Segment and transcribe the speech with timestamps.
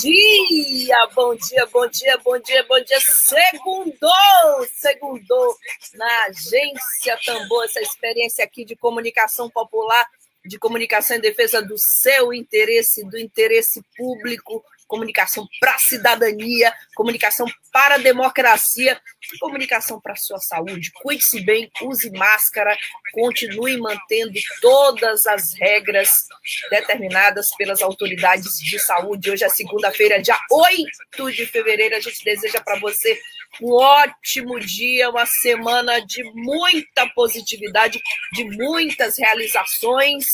[0.00, 3.00] Dia, bom dia, bom dia, bom dia, bom dia.
[3.00, 5.56] Segundou, segundou
[5.94, 10.08] na agência Tambor, essa experiência aqui de comunicação popular,
[10.44, 17.46] de comunicação em defesa do seu interesse, do interesse público, comunicação para a cidadania, comunicação
[17.72, 19.00] para a democracia,
[19.40, 20.92] comunicação para a sua saúde.
[21.02, 22.76] Cuide-se bem, use máscara,
[23.14, 26.26] continue mantendo todas as regras
[26.70, 29.30] determinadas pelas autoridades de saúde.
[29.30, 31.96] Hoje é segunda-feira, dia 8 de fevereiro.
[31.96, 33.18] A gente deseja para você
[33.62, 37.98] um ótimo dia, uma semana de muita positividade,
[38.32, 40.26] de muitas realizações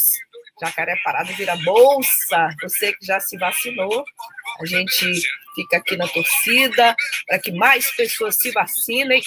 [0.61, 2.48] Jacaré Parado vira bolsa.
[2.62, 4.05] Você que já se vacinou,
[4.61, 5.23] a gente
[5.55, 9.20] fica aqui na torcida para que mais pessoas se vacinem.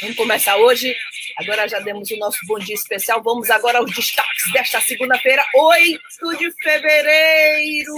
[0.00, 0.94] Vamos começar hoje.
[1.38, 3.22] Agora já demos o nosso bom dia especial.
[3.22, 6.00] Vamos agora aos destaques desta segunda-feira, 8
[6.38, 7.94] de fevereiro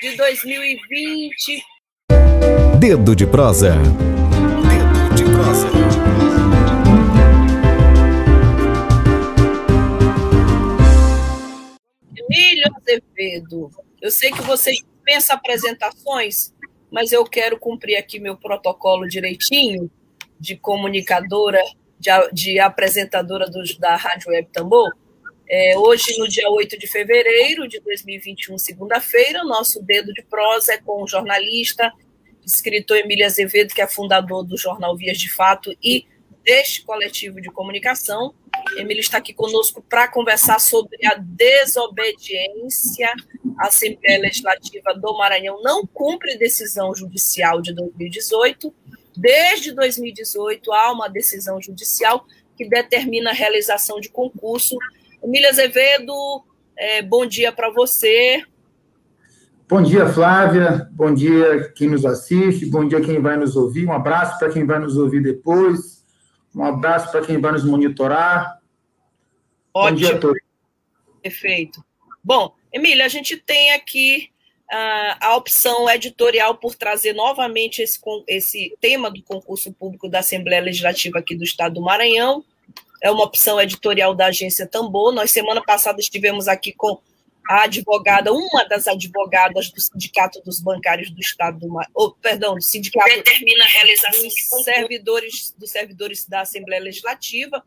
[0.00, 1.64] de 2020.
[2.78, 3.74] Dedo de prosa.
[3.74, 5.97] Dedo de prosa.
[12.76, 16.52] Azevedo, eu sei que você dispensa apresentações,
[16.90, 19.90] mas eu quero cumprir aqui meu protocolo direitinho
[20.38, 21.62] de comunicadora,
[21.98, 24.92] de, de apresentadora do, da Rádio Web Tambor.
[25.50, 30.78] É, hoje, no dia 8 de fevereiro de 2021, segunda-feira, nosso dedo de prosa é
[30.78, 31.90] com o jornalista,
[32.44, 36.06] escritor Emílio Azevedo, que é fundador do jornal Vias de Fato e
[36.48, 38.34] deste coletivo de comunicação.
[38.78, 43.12] Emílio está aqui conosco para conversar sobre a desobediência.
[43.58, 48.74] A Assembleia Legislativa do Maranhão não cumpre decisão judicial de 2018.
[49.14, 52.24] Desde 2018 há uma decisão judicial
[52.56, 54.74] que determina a realização de concurso.
[55.22, 56.14] Emílio Azevedo,
[56.74, 58.42] é, bom dia para você.
[59.68, 60.88] Bom dia, Flávia.
[60.92, 62.64] Bom dia quem nos assiste.
[62.64, 63.86] Bom dia quem vai nos ouvir.
[63.86, 65.97] Um abraço para quem vai nos ouvir depois.
[66.54, 68.58] Um abraço para quem vai nos monitorar.
[69.72, 69.90] Ótimo.
[69.90, 70.40] Bom dia a todos.
[71.22, 71.84] Perfeito.
[72.22, 74.30] Bom, Emília, a gente tem aqui
[74.70, 80.62] uh, a opção editorial por trazer novamente esse, esse tema do concurso público da Assembleia
[80.62, 82.44] Legislativa aqui do Estado do Maranhão.
[83.02, 85.12] É uma opção editorial da agência Tambor.
[85.12, 86.98] Nós, semana passada, estivemos aqui com
[87.48, 92.62] a advogada, uma das advogadas do Sindicato dos Bancários do Estado do oh, perdão, do
[92.62, 97.64] Sindicato determina a realização dos servidores, dos servidores da Assembleia Legislativa.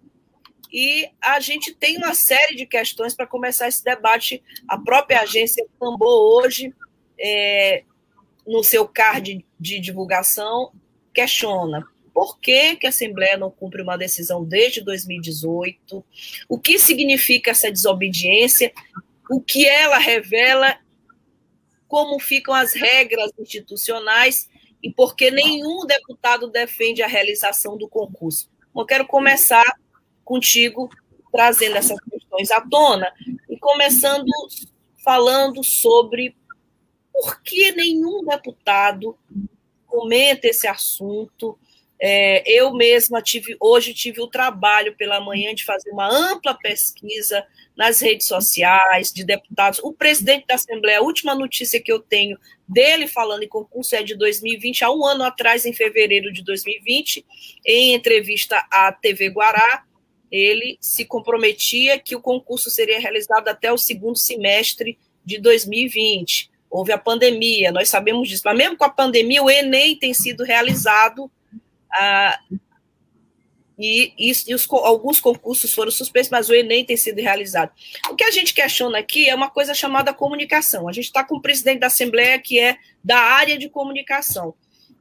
[0.71, 4.43] E a gente tem uma série de questões para começar esse debate.
[4.67, 6.71] A própria agência Tambor hoje,
[7.19, 7.83] é,
[8.45, 10.71] no seu card de divulgação,
[11.11, 16.05] questiona por que, que, a Assembleia não cumpre uma decisão desde 2018,
[16.47, 18.71] o que significa essa desobediência
[19.31, 20.77] o que ela revela,
[21.87, 24.49] como ficam as regras institucionais
[24.83, 28.51] e por que nenhum deputado defende a realização do concurso.
[28.75, 29.63] Eu quero começar
[30.25, 30.89] contigo
[31.31, 33.09] trazendo essas questões à tona
[33.49, 34.25] e começando
[35.01, 36.35] falando sobre
[37.13, 39.17] por que nenhum deputado
[39.87, 41.57] comenta esse assunto.
[42.03, 47.45] É, eu mesma tive hoje tive o trabalho pela manhã de fazer uma ampla pesquisa
[47.77, 49.79] nas redes sociais, de deputados.
[49.83, 54.01] O presidente da Assembleia, a última notícia que eu tenho dele falando em concurso é
[54.01, 57.23] de 2020, há um ano atrás, em fevereiro de 2020,
[57.63, 59.83] em entrevista à TV Guará,
[60.31, 66.49] ele se comprometia que o concurso seria realizado até o segundo semestre de 2020.
[66.67, 70.43] Houve a pandemia, nós sabemos disso, mas mesmo com a pandemia, o Enem tem sido
[70.43, 71.29] realizado
[71.93, 72.39] ah,
[73.81, 77.71] e, e, e os, alguns concursos foram suspensos, mas o Enem tem sido realizado.
[78.09, 80.87] O que a gente questiona aqui é uma coisa chamada comunicação.
[80.87, 84.53] A gente está com o presidente da Assembleia que é da área de comunicação.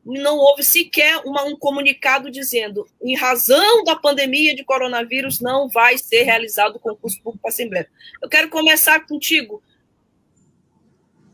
[0.03, 5.99] Não houve sequer uma, um comunicado dizendo, em razão da pandemia de coronavírus, não vai
[5.99, 7.89] ser realizado o concurso público para a Assembleia.
[8.23, 9.63] Eu quero começar contigo,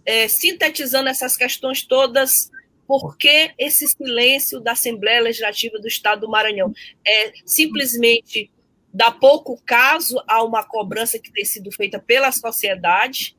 [0.05, 2.51] é, sintetizando essas questões todas
[2.87, 6.73] por que esse silêncio da Assembleia Legislativa do Estado do Maranhão?
[7.07, 8.51] É simplesmente
[8.97, 13.37] dá pouco caso a uma cobrança que tem sido feita pela sociedade.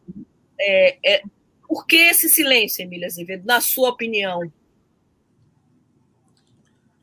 [0.60, 1.24] É, é,
[1.68, 4.52] por que esse silêncio, Emília Azevedo, na sua opinião?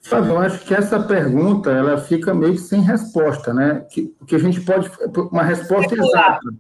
[0.01, 3.87] Fábio, eu acho que essa pergunta ela fica meio que sem resposta, né?
[3.91, 4.89] Que, que a gente pode.
[5.33, 6.55] Uma resposta exata.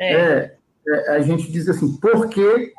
[0.00, 0.14] É.
[0.14, 0.56] É,
[0.88, 1.10] é.
[1.10, 2.72] a gente diz assim, por que,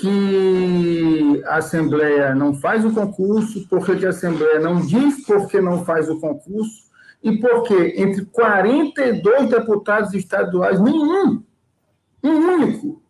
[0.00, 5.60] que a Assembleia não faz o concurso, por que, a Assembleia não diz por que
[5.60, 6.86] não faz o concurso,
[7.22, 11.42] e por que entre 42 deputados estaduais, nenhum,
[12.22, 13.02] um único,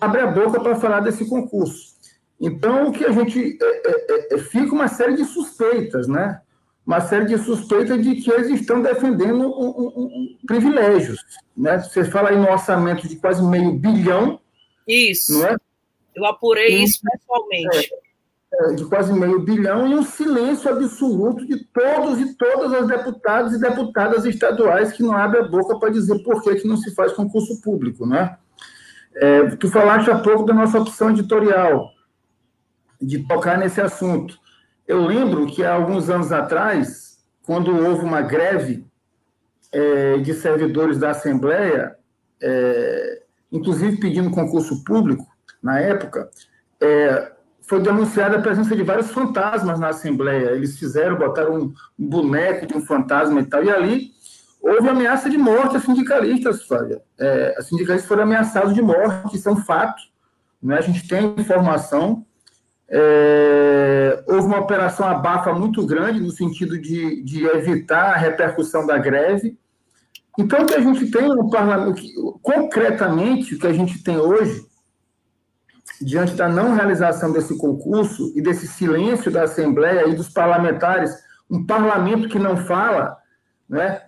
[0.00, 1.92] abre a boca para falar desse concurso.
[2.40, 3.56] Então, o que a gente.
[3.62, 6.40] É, é, é, fica uma série de suspeitas, né?
[6.84, 11.20] Uma série de suspeitas de que eles estão defendendo um, um, um, privilégios.
[11.56, 11.78] Né?
[11.78, 14.40] Você fala aí no orçamento de quase meio bilhão.
[14.88, 15.38] Isso.
[15.38, 15.56] Não é?
[16.14, 17.92] Eu apurei e, isso pessoalmente.
[18.54, 22.86] É, é, de quase meio bilhão e um silêncio absoluto de todos e todas as
[22.86, 26.76] deputados e deputadas estaduais que não abrem a boca para dizer por que, que não
[26.76, 28.36] se faz concurso público, né?
[29.14, 31.90] É, tu falaste há pouco da nossa opção editorial
[33.00, 34.38] de tocar nesse assunto.
[34.86, 38.86] Eu lembro que há alguns anos atrás, quando houve uma greve
[39.72, 41.96] é, de servidores da Assembleia,
[42.40, 45.26] é, inclusive pedindo concurso público,
[45.62, 46.28] na época,
[46.80, 47.32] é,
[47.62, 50.50] foi denunciada a presença de vários fantasmas na Assembleia.
[50.50, 54.10] Eles fizeram, botaram um, boneco de um fantasma e tal, e ali
[54.60, 57.00] houve ameaça de morte a sindicalistas, Flávia.
[57.18, 60.02] É, as sindicalistas foram ameaçados de morte, isso é um fato.
[60.62, 60.76] Né?
[60.76, 62.26] A gente tem informação.
[62.88, 68.98] É, houve uma operação abafa muito grande no sentido de, de, evitar a repercussão da
[68.98, 69.56] greve.
[70.38, 72.02] Então, o que a gente tem no parlamento,
[72.42, 74.66] concretamente, o que a gente tem hoje,
[76.04, 81.12] diante da não realização desse concurso e desse silêncio da Assembleia e dos parlamentares,
[81.50, 83.16] um parlamento que não fala,
[83.68, 84.02] né?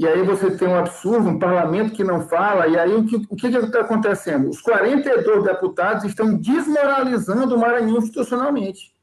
[0.00, 3.16] e aí você tem um absurdo, um parlamento que não fala, e aí o que
[3.28, 4.48] o que está acontecendo?
[4.48, 8.94] Os 42 deputados estão desmoralizando o Maranhão institucionalmente.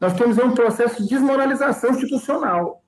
[0.00, 2.84] Nós temos um processo de desmoralização institucional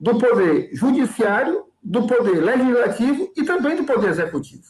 [0.00, 4.64] do poder judiciário, do poder legislativo e também do poder executivo.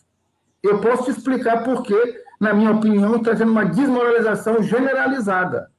[0.63, 5.71] Eu posso te explicar por que, na minha opinião, está tendo uma desmoralização generalizada.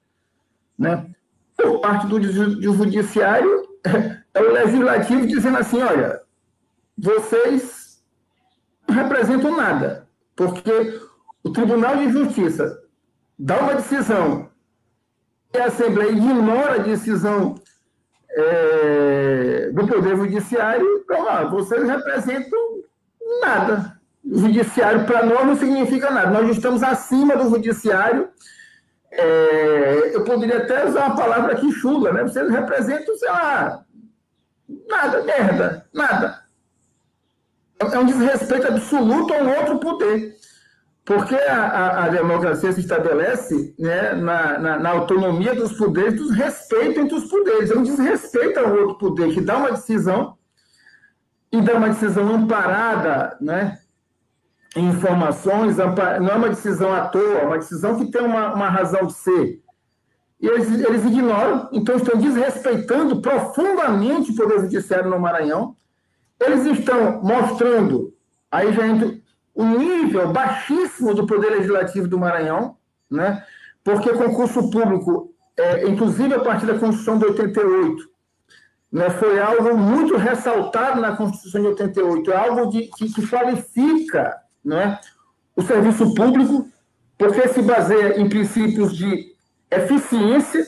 [0.78, 1.10] Né?
[1.58, 3.68] Por parte do, do judiciário,
[4.34, 6.22] é o legislativo dizendo assim, olha,
[6.98, 8.04] vocês
[8.88, 11.00] não representam nada, porque
[11.44, 12.82] o Tribunal de Justiça
[13.38, 14.50] dá uma decisão
[15.54, 17.56] e a Assembleia ignora a decisão
[18.32, 22.60] é, do Poder Judiciário, então, ah, vocês representam
[23.42, 23.99] nada.
[24.26, 26.30] Judiciário, para nós, não significa nada.
[26.30, 28.30] Nós estamos acima do Judiciário.
[29.12, 32.24] É, eu poderia até usar uma palavra aqui chula, né?
[32.24, 33.84] Vocês representam, sei lá,
[34.88, 36.50] nada, merda, nada
[37.80, 40.38] é um desrespeito absoluto a um outro poder.
[41.06, 46.32] Porque a, a, a democracia se estabelece né, na, na, na, autonomia dos poderes, dos
[46.32, 47.72] respeito entre os poderes.
[47.72, 50.38] É um desrespeito ao outro poder que dá uma decisão
[51.52, 53.79] e dá uma decisão amparada né,
[54.76, 59.06] informações, não é uma decisão à toa, é uma decisão que tem uma, uma razão
[59.06, 59.62] de ser.
[60.40, 65.76] E eles, eles ignoram, então estão desrespeitando profundamente o Poder Judiciário no Maranhão,
[66.40, 68.14] eles estão mostrando,
[68.50, 69.18] aí já entra
[69.54, 72.78] o nível baixíssimo do Poder Legislativo do Maranhão,
[73.12, 73.44] né?
[73.84, 78.10] porque concurso público, é, inclusive a partir da Constituição de 88,
[78.92, 84.36] né, foi algo muito ressaltado na Constituição de 88, é algo de, que, que qualifica
[84.64, 85.00] né,
[85.56, 86.70] o serviço público,
[87.18, 89.36] porque se baseia em princípios de
[89.70, 90.66] eficiência,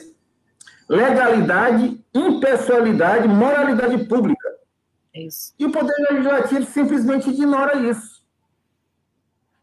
[0.88, 4.48] legalidade, impessoalidade, moralidade pública.
[5.14, 5.54] Isso.
[5.58, 8.22] E o Poder Legislativo simplesmente ignora isso.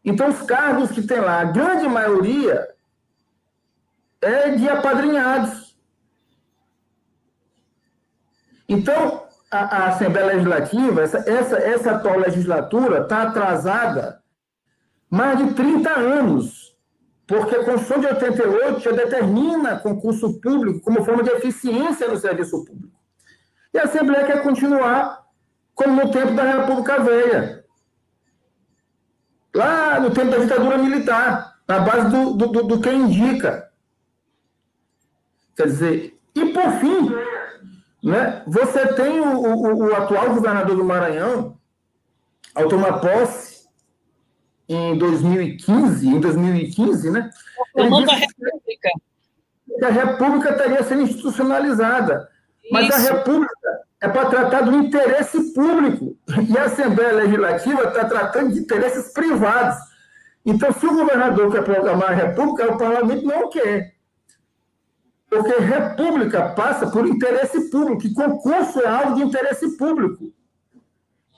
[0.04, 2.68] Então, os cargos que tem lá, a grande maioria
[4.20, 5.76] é de apadrinhados.
[8.68, 14.19] Então, a, a Assembleia Legislativa, essa, essa, essa atual legislatura, está atrasada
[15.10, 16.76] mais de 30 anos,
[17.26, 22.64] porque a Constituição de 88 já determina concurso público como forma de eficiência no serviço
[22.64, 22.96] público.
[23.74, 25.26] E a Assembleia quer continuar
[25.74, 27.64] como no tempo da República Velha.
[29.54, 33.68] Lá no tempo da ditadura militar, na base do, do, do, do que indica.
[35.56, 37.10] Quer dizer, e por fim,
[38.02, 41.58] né, você tem o, o, o atual governador do Maranhão,
[42.54, 43.49] ao tomar posse
[44.70, 47.28] em 2015, em 2015, né?
[47.74, 48.88] Ele disse a República.
[49.78, 52.28] Que a República estaria sendo institucionalizada.
[52.62, 52.72] Isso.
[52.72, 53.52] Mas a República
[54.00, 56.16] é para tratar do interesse público.
[56.48, 59.76] E a Assembleia Legislativa está tratando de interesses privados.
[60.46, 63.94] Então, se o governador quer proclamar a República, o parlamento não quer.
[65.28, 70.32] Porque república passa por interesse público, e concurso é algo de interesse público.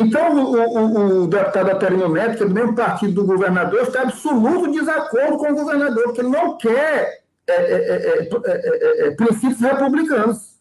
[0.02, 4.00] Então, o, o, o deputado Aterino Neto, que é do mesmo partido do governador, está
[4.00, 10.52] em absoluto desacordo com o governador, porque ele não quer é, é, é, princípios republicanos.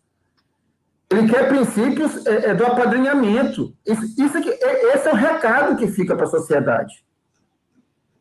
[1.09, 3.73] Ele quer princípios do apadrinhamento.
[3.85, 7.03] Isso, isso aqui, esse é o recado que fica para a sociedade.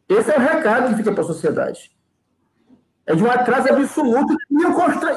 [0.09, 1.93] Esse é o recado que fica para a sociedade.
[3.07, 4.67] É de um atraso absoluto e,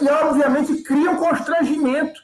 [0.09, 2.21] obviamente, cria um constrangimento.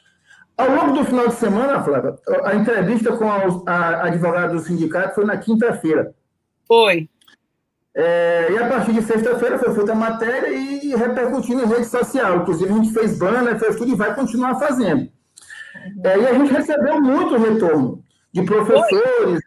[0.60, 5.14] Ao longo do final de semana, Flávia, a entrevista com a, a advogada do sindicato
[5.14, 6.14] foi na quinta-feira.
[6.68, 7.08] Foi.
[7.94, 12.42] É, e a partir de sexta-feira foi feita a matéria e repercutindo em rede social.
[12.42, 15.10] Inclusive, a gente fez banner, fez tudo e vai continuar fazendo.
[16.04, 19.40] É, e a gente recebeu muito retorno de professores,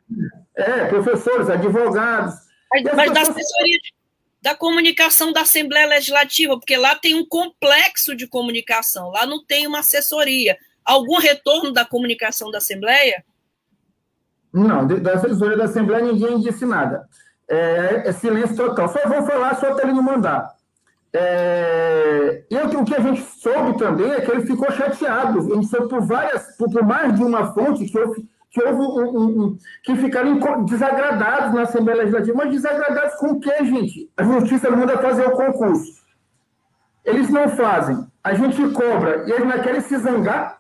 [0.55, 2.33] é, professores, advogados.
[2.71, 3.13] Mas, mas pessoas...
[3.13, 3.77] da assessoria
[4.41, 9.67] da comunicação da Assembleia Legislativa, porque lá tem um complexo de comunicação, lá não tem
[9.67, 10.57] uma assessoria.
[10.85, 13.23] Algum retorno da comunicação da Assembleia?
[14.51, 17.07] Não, da assessoria da Assembleia ninguém disse nada.
[17.49, 18.87] É, é silêncio total.
[18.89, 20.55] Só vou falar só até ele não mandar.
[21.11, 25.41] É, o que a gente soube também é que ele ficou chateado.
[25.41, 29.17] Gente soube por várias, por, por mais de uma fonte que houve que, houve um,
[29.17, 32.37] um, um, que ficaram desagradados na Assembleia Legislativa.
[32.37, 34.11] Mas desagradados com o quê, gente?
[34.15, 36.03] A Justiça manda fazer o concurso.
[37.03, 38.05] Eles não fazem.
[38.23, 39.27] A gente cobra.
[39.27, 40.59] E eles querem se zangar.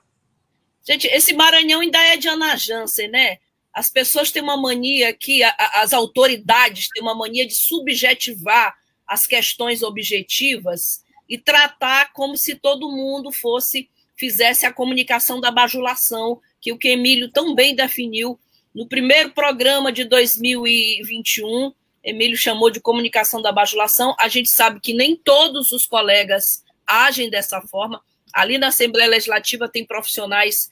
[0.85, 3.37] Gente, esse Maranhão ainda é de Ana Jansen, né?
[3.73, 8.75] As pessoas têm uma mania que as autoridades têm uma mania de subjetivar
[9.07, 16.39] as questões objetivas e tratar como se todo mundo fosse fizesse a comunicação da bajulação
[16.61, 18.39] que o que Emílio tão bem definiu
[18.73, 21.73] no primeiro programa de 2021.
[22.03, 24.15] Emílio chamou de comunicação da bajulação.
[24.19, 28.01] A gente sabe que nem todos os colegas agem dessa forma.
[28.33, 30.71] Ali na Assembleia Legislativa tem profissionais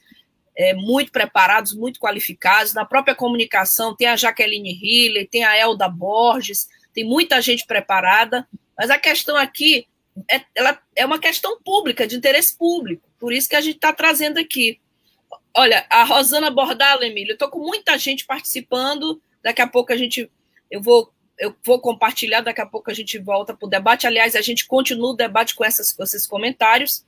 [0.56, 2.74] é, muito preparados, muito qualificados.
[2.74, 8.46] Na própria comunicação tem a Jaqueline Hiller, tem a Elda Borges, tem muita gente preparada.
[8.76, 9.86] Mas a questão aqui
[10.30, 13.08] é, ela é uma questão pública, de interesse público.
[13.18, 14.80] Por isso que a gente está trazendo aqui.
[15.56, 19.20] Olha, a Rosana Bordalo, Emílio, eu estou com muita gente participando.
[19.42, 20.30] Daqui a pouco a gente.
[20.70, 24.06] Eu vou, eu vou compartilhar, daqui a pouco a gente volta para o debate.
[24.06, 27.04] Aliás, a gente continua o debate com, essas, com esses comentários.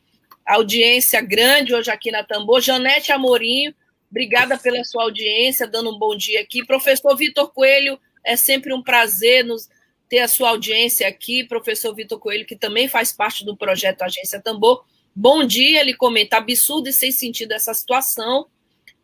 [0.46, 2.60] Audiência grande hoje aqui na Tambor.
[2.60, 3.74] Janete Amorim,
[4.10, 6.64] obrigada pela sua audiência, dando um bom dia aqui.
[6.64, 9.68] Professor Vitor Coelho, é sempre um prazer nos,
[10.08, 11.44] ter a sua audiência aqui.
[11.44, 14.84] Professor Vitor Coelho, que também faz parte do projeto Agência Tambor.
[15.16, 18.46] Bom dia, ele comenta, absurdo e sem sentido essa situação.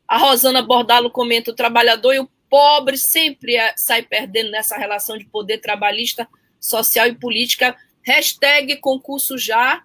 [0.07, 5.17] A Rosana Bordalo comenta, o trabalhador e o pobre sempre é, sai perdendo nessa relação
[5.17, 6.29] de poder trabalhista,
[6.59, 7.77] social e política.
[8.03, 9.85] Hashtag concurso já.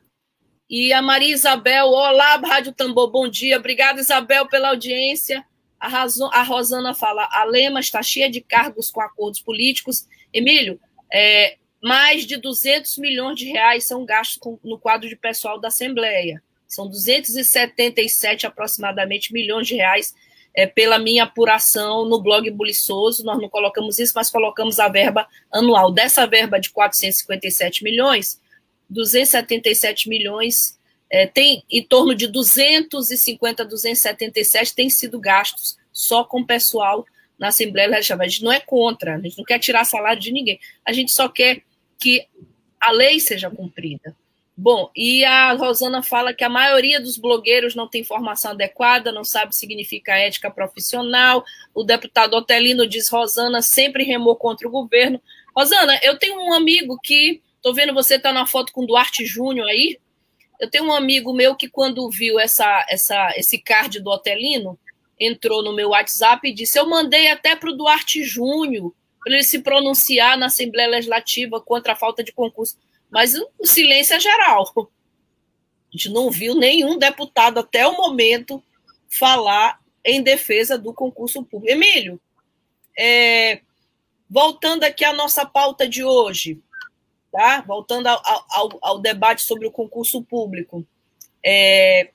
[0.67, 3.57] E a Maria Isabel, olá, Rádio Tambor, bom dia.
[3.57, 5.45] Obrigada, Isabel, pela audiência.
[5.79, 10.07] A, Razon, a Rosana fala, a Lema está cheia de cargos com acordos políticos.
[10.33, 10.79] Emílio,
[11.13, 15.67] é, mais de 200 milhões de reais são gastos com, no quadro de pessoal da
[15.67, 16.41] Assembleia.
[16.67, 20.15] São 277 aproximadamente milhões de reais
[20.55, 23.23] é, pela minha apuração no blog Buliçoso.
[23.23, 25.91] Nós não colocamos isso, mas colocamos a verba anual.
[25.91, 28.41] Dessa verba de 457 milhões,
[28.89, 30.77] 277 milhões
[31.09, 37.05] é, tem em torno de 250, 277 têm sido gastos só com pessoal
[37.37, 38.23] na Assembleia Legislativa.
[38.23, 40.59] A gente não é contra, a gente não quer tirar salário de ninguém.
[40.85, 41.61] A gente só quer
[41.99, 42.27] que
[42.79, 44.15] a lei seja cumprida.
[44.57, 49.25] Bom, e a Rosana fala que a maioria dos blogueiros não tem formação adequada, não
[49.25, 51.43] sabe o que significa ética profissional.
[51.73, 55.21] O deputado Otelino diz: Rosana sempre remou contra o governo.
[55.55, 57.41] Rosana, eu tenho um amigo que.
[57.65, 59.99] Estou vendo você tá na foto com Duarte Júnior aí.
[60.59, 64.77] Eu tenho um amigo meu que, quando viu essa, essa, esse card do Otelino,
[65.19, 69.43] entrou no meu WhatsApp e disse: Eu mandei até para o Duarte Júnior para ele
[69.43, 72.77] se pronunciar na Assembleia Legislativa contra a falta de concurso.
[73.09, 74.71] Mas o silêncio é geral.
[74.77, 78.61] A gente não viu nenhum deputado até o momento
[79.09, 81.73] falar em defesa do concurso público.
[81.73, 82.21] Emílio,
[82.95, 83.61] é,
[84.29, 86.61] voltando aqui à nossa pauta de hoje,
[87.35, 87.59] tá?
[87.67, 90.87] Voltando ao, ao, ao debate sobre o concurso público.
[91.45, 92.09] É,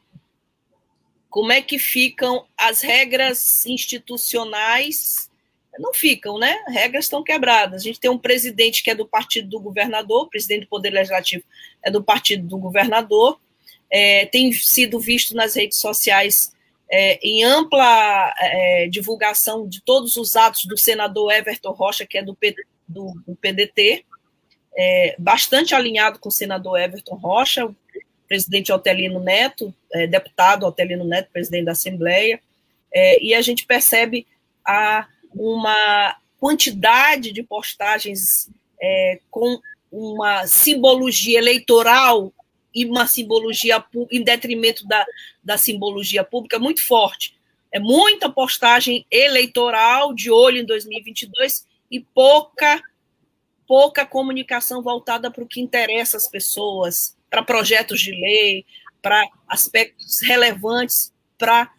[1.29, 5.29] como é que ficam as regras institucionais
[5.79, 6.57] não ficam, né?
[6.69, 7.83] Regras estão quebradas.
[7.83, 10.91] A gente tem um presidente que é do partido do governador, o presidente do Poder
[10.91, 11.45] Legislativo
[11.83, 13.39] é do partido do governador,
[13.91, 16.53] é, tem sido visto nas redes sociais
[16.91, 22.23] é, em ampla é, divulgação de todos os atos do senador Everton Rocha, que é
[22.23, 22.55] do, P,
[22.89, 24.05] do, do PDT,
[24.77, 27.77] é, bastante alinhado com o senador Everton Rocha, o
[28.29, 32.41] presidente Otelino Neto, é, deputado Otelino Neto, presidente da Assembleia,
[32.93, 34.27] é, e a gente percebe
[34.67, 38.51] a, uma quantidade de postagens
[38.81, 39.61] é, com
[39.91, 42.33] uma simbologia eleitoral
[42.75, 45.05] e uma simbologia em detrimento da,
[45.43, 47.35] da simbologia pública muito forte.
[47.73, 52.81] É muita postagem eleitoral de olho em 2022 e pouca
[53.71, 58.67] pouca comunicação voltada para o que interessa às pessoas, para projetos de lei,
[59.01, 61.73] para aspectos relevantes para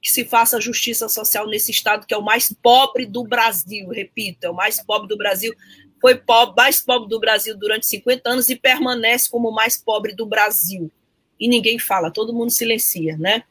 [0.00, 4.46] que se faça justiça social nesse estado que é o mais pobre do Brasil, repito,
[4.46, 5.52] é o mais pobre do Brasil,
[6.00, 10.14] foi pobre, mais pobre do Brasil durante 50 anos e permanece como o mais pobre
[10.14, 10.92] do Brasil.
[11.40, 13.42] E ninguém fala, todo mundo silencia, né?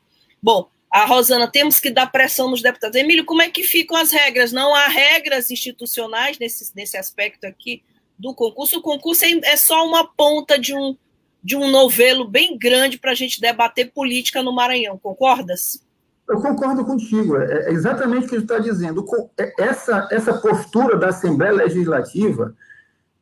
[0.42, 2.98] Bom, a Rosana, temos que dar pressão nos deputados.
[2.98, 4.52] Emílio, como é que ficam as regras?
[4.52, 7.82] Não há regras institucionais nesse, nesse aspecto aqui
[8.20, 8.80] do concurso.
[8.80, 10.98] O concurso é, é só uma ponta de um,
[11.42, 15.82] de um novelo bem grande para a gente debater política no Maranhão, concordas?
[16.28, 19.06] Eu concordo contigo, é, é exatamente o que ele está dizendo.
[19.38, 22.54] É, essa, essa postura da Assembleia Legislativa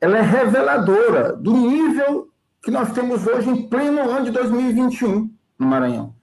[0.02, 2.30] ela é reveladora do nível
[2.64, 6.16] que nós temos hoje em pleno ano de 2021 no Maranhão.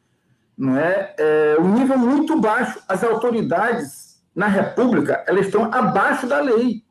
[0.57, 1.15] Não é?
[1.19, 2.81] é um nível muito baixo.
[2.89, 6.83] As autoridades na República elas estão abaixo da lei.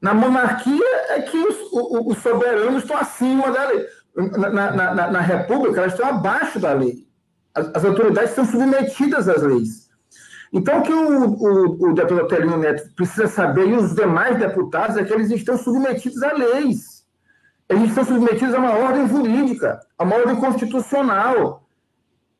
[0.00, 3.86] Na monarquia é que os, os, os soberanos estão acima da lei.
[4.16, 7.06] Na, na, na, na República elas estão abaixo da lei
[7.54, 9.90] as, autoridades são submetidas às leis.
[10.52, 14.96] Então, o que o, o, o deputado Telino Neto precisa saber, e os demais deputados,
[14.96, 17.04] é que eles estão submetidos a leis.
[17.68, 21.61] Eles estão submetidos a uma ordem jurídica, a uma ordem constitucional.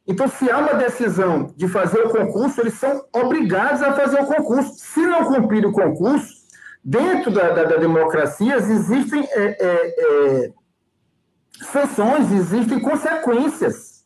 [0.06, 4.26] Então, se há uma decisão de fazer o concurso, eles são obrigados a fazer o
[4.26, 4.74] concurso.
[4.74, 6.42] Se não cumprir o concurso,
[6.84, 10.52] dentro da, da, da democracia existem é, é, é,
[11.62, 14.04] sanções, existem consequências.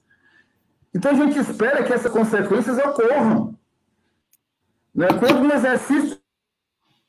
[0.94, 3.56] Então a gente espera que essas consequências ocorram.
[4.94, 5.09] Né?
[5.18, 6.18] Quando no exercício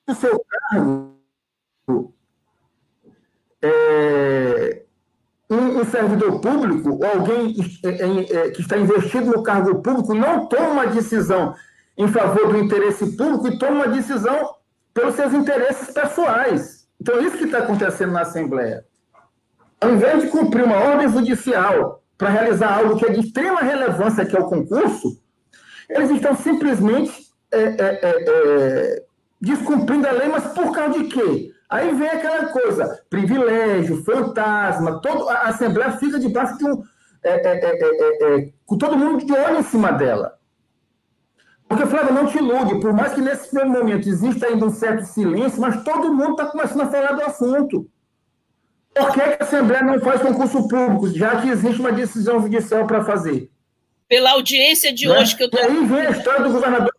[0.05, 1.13] do seu cargo,
[3.61, 4.66] é,
[5.49, 10.47] um, servidor público ou alguém é, é, é, que está investido no cargo público não
[10.47, 11.55] toma decisão
[11.97, 14.55] em favor do interesse público e toma uma decisão
[14.93, 16.87] pelos seus interesses pessoais.
[16.99, 18.83] Então, isso que está acontecendo na Assembleia.
[19.79, 24.25] Ao invés de cumprir uma ordem judicial para realizar algo que é de extrema relevância,
[24.25, 25.21] que é o concurso,
[25.89, 29.03] eles estão simplesmente é, é, é,
[29.39, 31.51] descumprindo a lei, mas por causa de quê?
[31.69, 36.81] Aí vem aquela coisa, privilégio, fantasma, todo, a Assembleia fica debaixo de um.
[37.23, 40.37] É, é, com todo mundo de olho em cima dela.
[41.67, 45.03] Porque, Flávio, não te ilude, por mais que nesse primeiro momento exista ainda um certo
[45.03, 47.89] silêncio, mas todo mundo está começando a falar do assunto.
[48.93, 53.03] Por que a Assembleia não faz concurso público, já que existe uma decisão judicial para
[53.03, 53.51] fazer?
[54.07, 55.19] Pela audiência de né?
[55.19, 55.61] hoje que eu estou.
[55.61, 56.96] Aí vem a história do governador.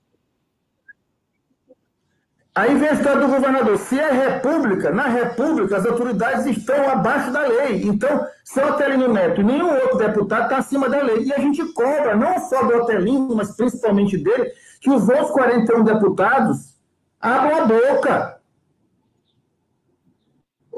[2.59, 3.79] A história do governador.
[3.79, 7.83] Se é república, na república as autoridades estão abaixo da lei.
[7.85, 11.25] Então, se o Otelino Neto e nenhum outro deputado está acima da lei.
[11.25, 15.85] E a gente cobra, não só do Otelino, mas principalmente dele, que os outros 41
[15.85, 16.77] deputados
[17.21, 18.38] abram a boca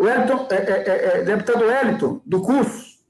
[0.00, 3.00] o Elton, é, é, é, é, deputado Wellington, do curso,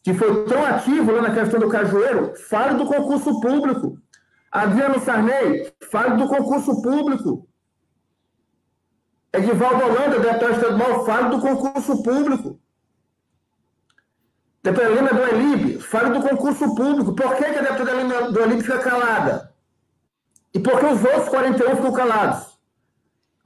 [0.00, 3.98] que foi tão ativo lá na questão do cajueiro, fale do concurso público.
[4.52, 7.47] Adriano Sarney, fale do concurso público.
[9.32, 12.60] Edivaldo Holanda, deputado estadual, fale do concurso público.
[14.62, 17.14] Deputada Helena do Elib, fale do concurso público.
[17.14, 19.54] Por que, que a deputada Helena do Elib fica calada?
[20.54, 22.58] E por que os outros 41 ficam calados?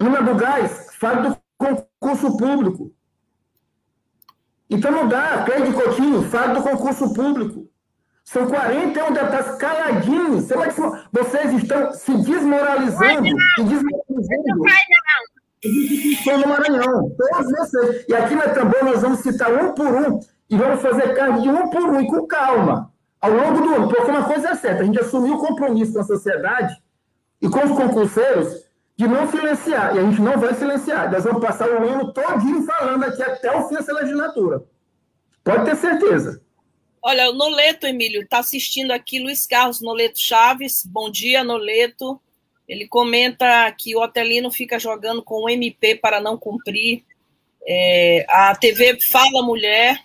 [0.00, 2.92] Luna do Gás, fale do concurso público.
[4.70, 5.44] Então não dá.
[5.44, 7.68] Cleide Coutinho, fala do concurso público.
[8.24, 10.48] São 41 deputados caladinhos.
[11.12, 13.28] Vocês estão se desmoralizando.
[13.56, 14.62] Se desmoralizando.
[15.62, 17.14] Estão no Maranhão.
[17.16, 18.04] Todos vocês.
[18.08, 20.20] E aqui na Tambor nós vamos citar um por um
[20.50, 22.92] e vamos fazer cargo de um por um e com calma.
[23.20, 23.88] Ao longo do ano.
[23.88, 26.74] Porque uma coisa é certa, a gente assumiu o compromisso com a sociedade
[27.40, 28.64] e com os concurseiros
[28.96, 29.94] de não silenciar.
[29.94, 31.10] E a gente não vai silenciar.
[31.10, 34.64] Nós vamos passar o ano todinho falando aqui até o fim dessa legislatura.
[35.44, 36.42] Pode ter certeza.
[37.04, 40.84] Olha, o Noleto, Emílio, está assistindo aqui Luiz Carlos Noleto Chaves.
[40.86, 42.20] Bom dia, Noleto.
[42.72, 47.04] Ele comenta que o Otelino fica jogando com o MP para não cumprir.
[47.66, 50.00] É, a TV Fala Mulher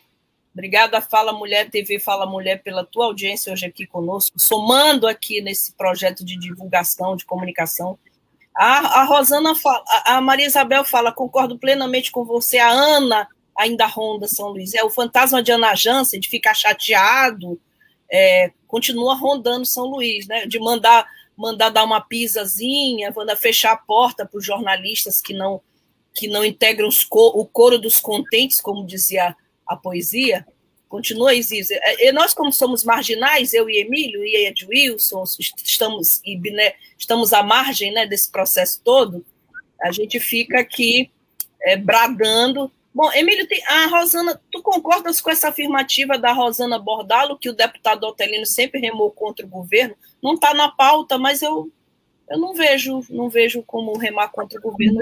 [0.57, 5.71] Obrigada, Fala Mulher TV, Fala Mulher, pela tua audiência hoje aqui conosco, somando aqui nesse
[5.73, 7.99] projeto de divulgação, de comunicação.
[8.55, 13.85] A, a Rosana fala, a Maria Isabel fala, concordo plenamente com você, a Ana ainda
[13.85, 14.73] ronda São Luís.
[14.73, 17.61] É o fantasma de Ana Jansen, de ficar chateado,
[18.11, 20.47] é, continua rondando São Luís, né?
[20.47, 21.05] De mandar
[21.37, 25.61] mandar dar uma pisazinha, mandar fechar a porta para os jornalistas que não
[26.13, 29.35] que não integram o coro dos contentes, como dizia
[29.67, 30.43] a poesia,
[30.89, 31.79] continua existir.
[31.99, 35.23] E nós, como somos marginais, eu e Emílio e Ed Wilson,
[35.63, 39.23] estamos, Biné, estamos à margem né, desse processo todo,
[39.79, 41.11] a gente fica aqui
[41.61, 42.71] é, bradando.
[42.97, 48.05] Bom, Emílio, a Rosana, tu concordas com essa afirmativa da Rosana Bordalo, que o deputado
[48.05, 49.93] Otelino sempre remou contra o governo?
[50.19, 51.71] Não está na pauta, mas eu,
[52.27, 54.99] eu não vejo, não vejo como remar contra o governo,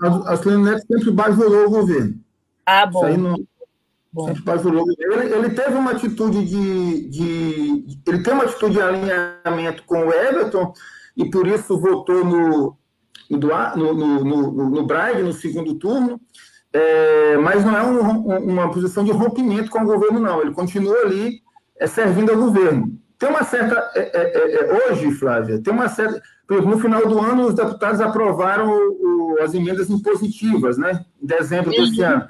[0.00, 0.26] não.
[0.26, 2.18] A, a Neto sempre bajulou o governo.
[2.66, 2.98] Ah, bom.
[2.98, 8.82] Isso aí não, ele, ele, teve uma atitude de, de, Ele tem uma atitude de
[8.82, 10.74] alinhamento com o Everton
[11.16, 12.76] e por isso votou no,
[13.30, 16.20] no, no, no, no Braga no segundo turno.
[16.72, 20.40] É, mas não é um, uma posição de rompimento com o governo, não.
[20.40, 21.40] Ele continua ali
[21.78, 22.96] é, servindo ao governo.
[23.18, 23.90] Tem uma certa.
[23.94, 26.22] É, é, é, é hoje, Flávia, tem uma certa.
[26.48, 31.04] No final do ano, os deputados aprovaram o, o, as emendas impositivas, né?
[31.22, 32.08] Em dezembro desse uhum.
[32.08, 32.28] ano.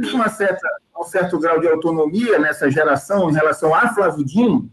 [0.00, 4.68] Tem uma certa um certo grau de autonomia nessa geração em relação a Flávio Dino,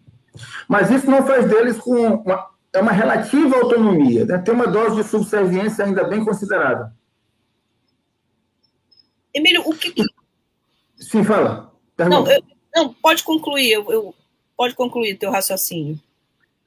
[0.68, 4.38] mas isso não faz deles com uma, é uma relativa autonomia, né?
[4.40, 6.88] tem uma dose de subserviência ainda bem considerável.
[9.36, 9.94] Emílio, o que.
[10.98, 11.74] Sim, fala.
[11.98, 12.42] Não, eu,
[12.74, 14.16] não, pode concluir, eu, eu,
[14.56, 16.00] pode concluir teu raciocínio.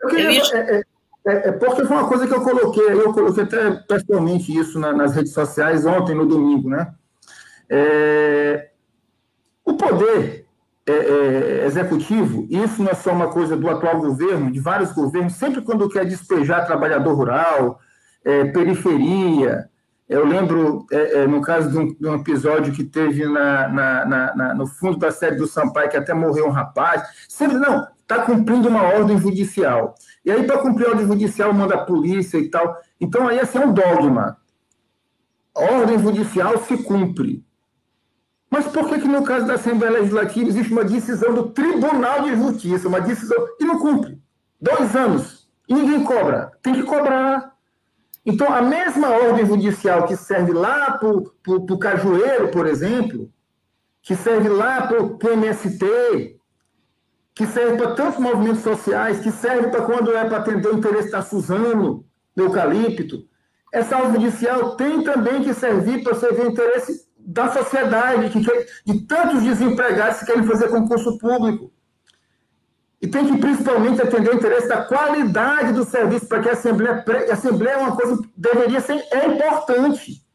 [0.00, 0.42] Eu queria, eu ia...
[0.54, 0.82] é,
[1.26, 4.92] é, é, porque foi uma coisa que eu coloquei, eu coloquei até pessoalmente isso na,
[4.92, 6.94] nas redes sociais ontem, no domingo, né?
[7.70, 8.70] É,
[9.64, 10.46] o poder
[10.86, 15.34] é, é, executivo, isso não é só uma coisa do atual governo, de vários governos,
[15.34, 17.78] sempre quando quer despejar trabalhador rural,
[18.24, 19.68] é, periferia.
[20.08, 24.34] Eu lembro, é, é, no caso de um, de um, episódio que teve na, na,
[24.34, 28.22] na, no fundo da série do Sampaio, que até morreu um rapaz, sempre, não, está
[28.22, 29.94] cumprindo uma ordem judicial.
[30.24, 32.74] E aí, para cumprir a ordem judicial, manda a polícia e tal.
[32.98, 34.38] Então, aí, assim, é um dogma.
[35.54, 37.44] A ordem judicial se cumpre.
[38.50, 42.34] Mas por que, que no caso da Assembleia Legislativa existe uma decisão do Tribunal de
[42.34, 44.18] Justiça, uma decisão e não cumpre?
[44.58, 45.46] Dois anos.
[45.68, 46.52] E ninguém cobra.
[46.62, 47.57] Tem que cobrar.
[48.24, 53.30] Então, a mesma ordem judicial que serve lá para o Cajueiro, por exemplo,
[54.02, 56.38] que serve lá para o MST,
[57.34, 61.10] que serve para tantos movimentos sociais, que serve para quando é para atender o interesse
[61.10, 62.04] da Suzano,
[62.34, 63.28] do eucalipto,
[63.72, 69.06] essa ordem judicial tem também que servir para servir o interesse da sociedade, que de
[69.06, 71.70] tantos desempregados que querem fazer concurso público.
[73.00, 77.04] E tem que principalmente atender o interesse da qualidade do serviço, para que a Assembleia,
[77.30, 80.26] a Assembleia é uma coisa, deveria ser, é importante.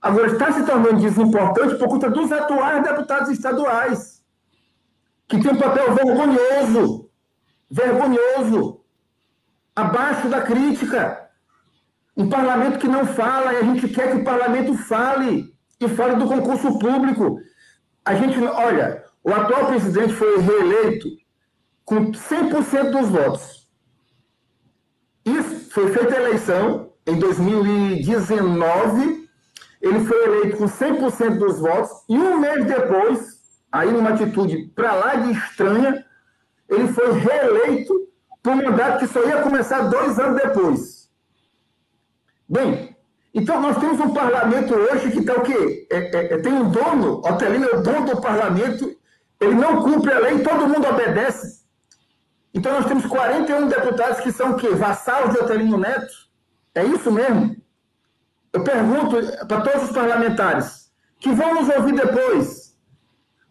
[0.00, 4.20] Agora, está se tornando desimportante por conta dos atuais deputados estaduais,
[5.28, 7.08] que tem um papel vergonhoso,
[7.70, 8.80] vergonhoso,
[9.76, 11.20] abaixo da crítica.
[12.16, 16.16] Um parlamento que não fala, e a gente quer que o parlamento fale e fora
[16.16, 17.38] do concurso público.
[18.04, 21.21] A gente, olha, o atual presidente foi reeleito
[21.84, 23.68] com 100% dos votos.
[25.24, 29.28] Isso foi feita a eleição em 2019,
[29.80, 33.40] ele foi eleito com 100% dos votos e um mês depois,
[33.70, 36.04] aí numa atitude para lá de estranha,
[36.68, 38.08] ele foi reeleito
[38.42, 41.10] por um mandato que só ia começar dois anos depois.
[42.48, 42.96] Bem,
[43.34, 45.86] então, nós temos um parlamento hoje que está o quê?
[45.90, 48.94] É, é, é, tem um dono, Otelino é o dono do parlamento,
[49.40, 51.61] ele não cumpre a lei, todo mundo obedece.
[52.54, 54.68] Então, nós temos 41 deputados que são o quê?
[54.70, 56.12] Vassalos de Otelino Neto?
[56.74, 57.56] É isso mesmo?
[58.52, 62.76] Eu pergunto para todos os parlamentares que vão nos ouvir depois.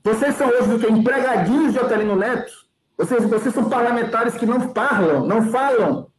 [0.03, 0.91] Vocês são hoje do que?
[0.91, 2.51] Empregadinhos de Otelino Neto?
[2.97, 6.11] Vocês, vocês são parlamentares que não falam, não falam.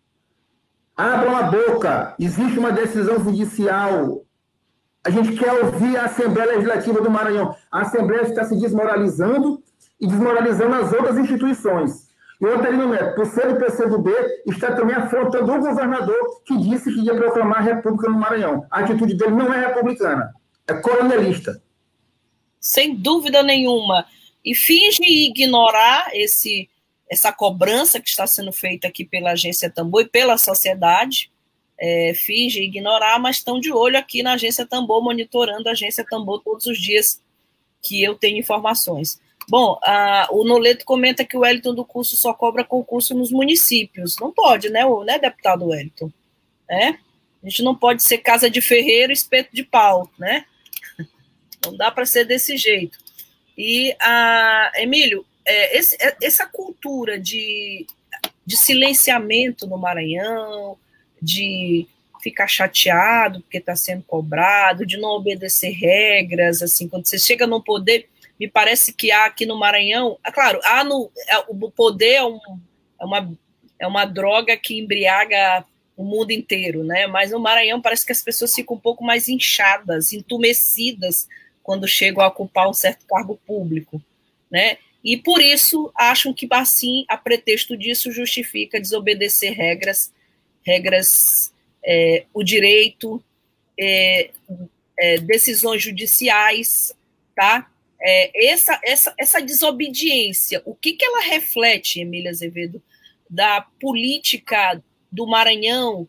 [0.96, 2.14] Abram a boca.
[2.18, 4.24] Existe uma decisão judicial.
[5.04, 7.54] A gente quer ouvir a Assembleia Legislativa do Maranhão.
[7.70, 9.62] A Assembleia está se desmoralizando
[10.00, 12.11] e desmoralizando as outras instituições.
[12.42, 14.10] E o Antelino Neto, por ser do PCdoB,
[14.48, 18.66] está também afrontando o governador que disse que ia proclamar a República no Maranhão.
[18.68, 20.34] A atitude dele não é republicana,
[20.66, 21.62] é coronelista.
[22.58, 24.06] Sem dúvida nenhuma.
[24.44, 26.68] E finge ignorar esse
[27.08, 31.30] essa cobrança que está sendo feita aqui pela agência Tambor e pela sociedade,
[31.78, 36.42] é, finge ignorar, mas estão de olho aqui na agência Tambor, monitorando a agência Tambor
[36.42, 37.22] todos os dias
[37.82, 39.20] que eu tenho informações.
[39.48, 44.16] Bom, a, o Noleto comenta que o Wellington do curso só cobra concurso nos municípios.
[44.20, 46.10] Não pode, né, o, né deputado Wellington?
[46.70, 46.88] É?
[46.88, 50.44] A gente não pode ser casa de ferreiro, espeto de pau, né?
[51.64, 52.98] Não dá para ser desse jeito.
[53.58, 57.86] E, a, Emílio, é, esse, é, essa cultura de,
[58.46, 60.78] de silenciamento no Maranhão,
[61.20, 61.86] de
[62.22, 67.62] ficar chateado porque está sendo cobrado, de não obedecer regras, assim, quando você chega no
[67.62, 68.08] poder,
[68.42, 72.24] me parece que há aqui no Maranhão, é claro, há no, é, o poder é,
[72.24, 72.40] um,
[73.00, 73.38] é, uma,
[73.78, 75.64] é uma droga que embriaga
[75.96, 77.06] o mundo inteiro, né?
[77.06, 81.28] Mas no Maranhão parece que as pessoas ficam um pouco mais inchadas, entumecidas
[81.62, 84.02] quando chegam a ocupar um certo cargo público,
[84.50, 84.76] né?
[85.04, 90.12] E por isso acham que assim, a pretexto disso, justifica desobedecer regras,
[90.66, 91.52] regras,
[91.84, 93.22] é, o direito,
[93.78, 94.30] é,
[94.98, 96.92] é, decisões judiciais,
[97.36, 97.70] tá?
[98.04, 102.82] É, essa, essa, essa desobediência, o que, que ela reflete, Emília Azevedo,
[103.30, 106.08] da política do Maranhão?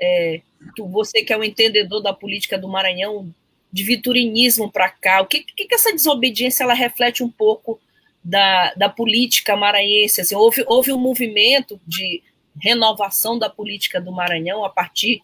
[0.00, 0.40] É,
[0.74, 3.32] tu, você que é um entendedor da política do Maranhão,
[3.70, 7.80] de viturinismo para cá, o que, que, que essa desobediência ela reflete um pouco
[8.24, 10.20] da, da política maranhense.
[10.20, 12.22] Assim, houve, houve um movimento de
[12.58, 15.20] renovação da política do Maranhão a partir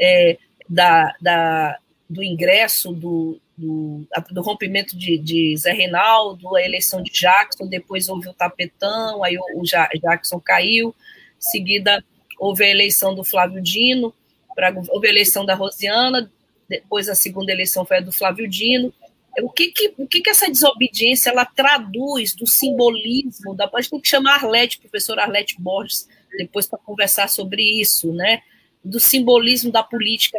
[0.00, 1.78] é, da, da,
[2.08, 8.08] do ingresso, do, do, do rompimento de, de, Zé Reinaldo, a eleição de Jackson, depois
[8.08, 10.94] houve o tapetão, aí o, o Jackson caiu,
[11.36, 12.04] em seguida
[12.38, 14.14] houve a eleição do Flávio Dino,
[14.54, 16.30] pra, houve a eleição da Rosiana,
[16.68, 18.94] depois a segunda eleição foi a do Flávio Dino,
[19.40, 23.90] o que que, o que que essa desobediência ela traduz do simbolismo da a gente
[23.90, 28.42] tem que chamar Arlete, professor Arlete Borges, depois para conversar sobre isso, né?
[28.84, 30.38] Do simbolismo da política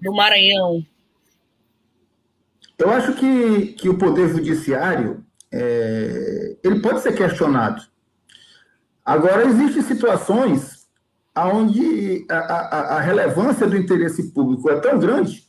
[0.00, 0.84] do Maranhão.
[2.78, 7.82] Eu acho que, que o poder judiciário é, ele pode ser questionado.
[9.04, 10.86] Agora existem situações
[11.36, 15.44] onde a, a, a relevância do interesse público é tão grande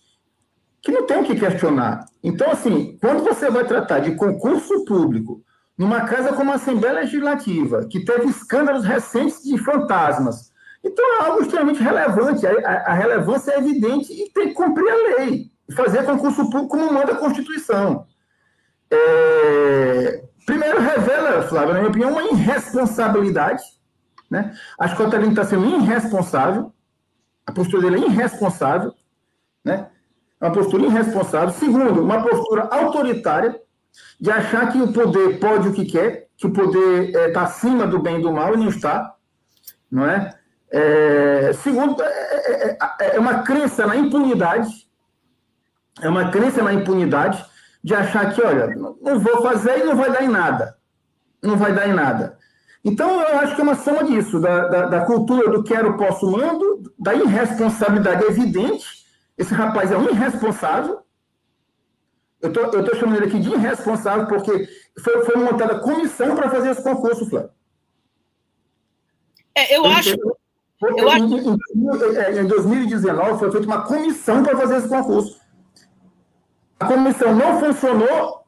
[0.82, 2.06] que não tem o que questionar.
[2.24, 5.44] Então, assim, quando você vai tratar de concurso público
[5.78, 10.52] numa casa como a Assembleia Legislativa, que teve escândalos recentes de fantasmas,
[10.84, 12.46] então é algo extremamente relevante.
[12.48, 16.70] A, a, a relevância é evidente e tem que cumprir a lei, fazer concurso público
[16.70, 18.06] como manda a Constituição.
[18.92, 20.24] É...
[20.46, 23.62] Primeiro, revela, Flávio, na minha opinião, uma irresponsabilidade.
[24.30, 24.56] Né?
[24.80, 26.74] Acho que o Otelino está sendo irresponsável,
[27.46, 28.94] a postura dele é irresponsável.
[29.64, 29.88] Né?
[30.42, 31.50] É uma postura irresponsável.
[31.52, 33.60] Segundo, uma postura autoritária,
[34.20, 37.44] de achar que o poder pode o que quer, que o poder está é, tá
[37.44, 39.16] acima do bem e do mal, e não está.
[39.92, 40.34] Não é?
[40.72, 44.89] é segundo, é é, é, é uma crença na impunidade,
[46.02, 47.44] é uma crença na impunidade
[47.84, 50.78] de achar que, olha, não vou fazer e não vai dar em nada.
[51.42, 52.38] Não vai dar em nada.
[52.84, 56.30] Então, eu acho que é uma soma disso, da, da, da cultura do quero, posso,
[56.30, 59.00] mando, da irresponsabilidade evidente
[59.40, 61.00] esse rapaz é um irresponsável.
[62.42, 64.68] Eu tô, estou chamando ele aqui de irresponsável porque
[65.02, 67.50] foi, foi montada comissão para fazer esse concurso, Flávio.
[69.56, 70.18] É, eu, acho.
[70.78, 71.60] Foi, eu em, acho...
[72.36, 75.39] Em, em 2019 foi feita uma comissão para fazer esse concurso.
[76.80, 78.46] A comissão não funcionou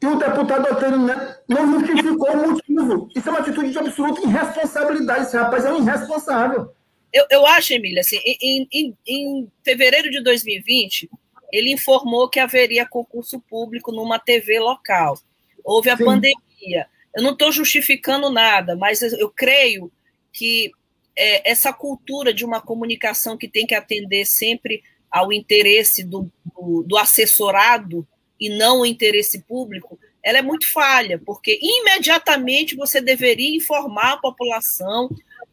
[0.00, 0.62] e o deputado
[1.04, 3.08] Neto não justificou o motivo.
[3.14, 5.22] Isso é uma atitude de absoluta irresponsabilidade.
[5.22, 6.72] Esse rapaz é um irresponsável.
[7.12, 11.08] Eu, eu acho, Emília, assim, em, em, em fevereiro de 2020,
[11.52, 15.18] ele informou que haveria concurso público numa TV local.
[15.64, 16.04] Houve a Sim.
[16.04, 16.86] pandemia.
[17.16, 19.90] Eu não estou justificando nada, mas eu creio
[20.32, 20.70] que
[21.16, 26.84] é, essa cultura de uma comunicação que tem que atender sempre ao interesse do, do,
[26.86, 28.06] do assessorado
[28.40, 34.16] e não o interesse público, ela é muito falha, porque imediatamente você deveria informar a
[34.18, 35.08] população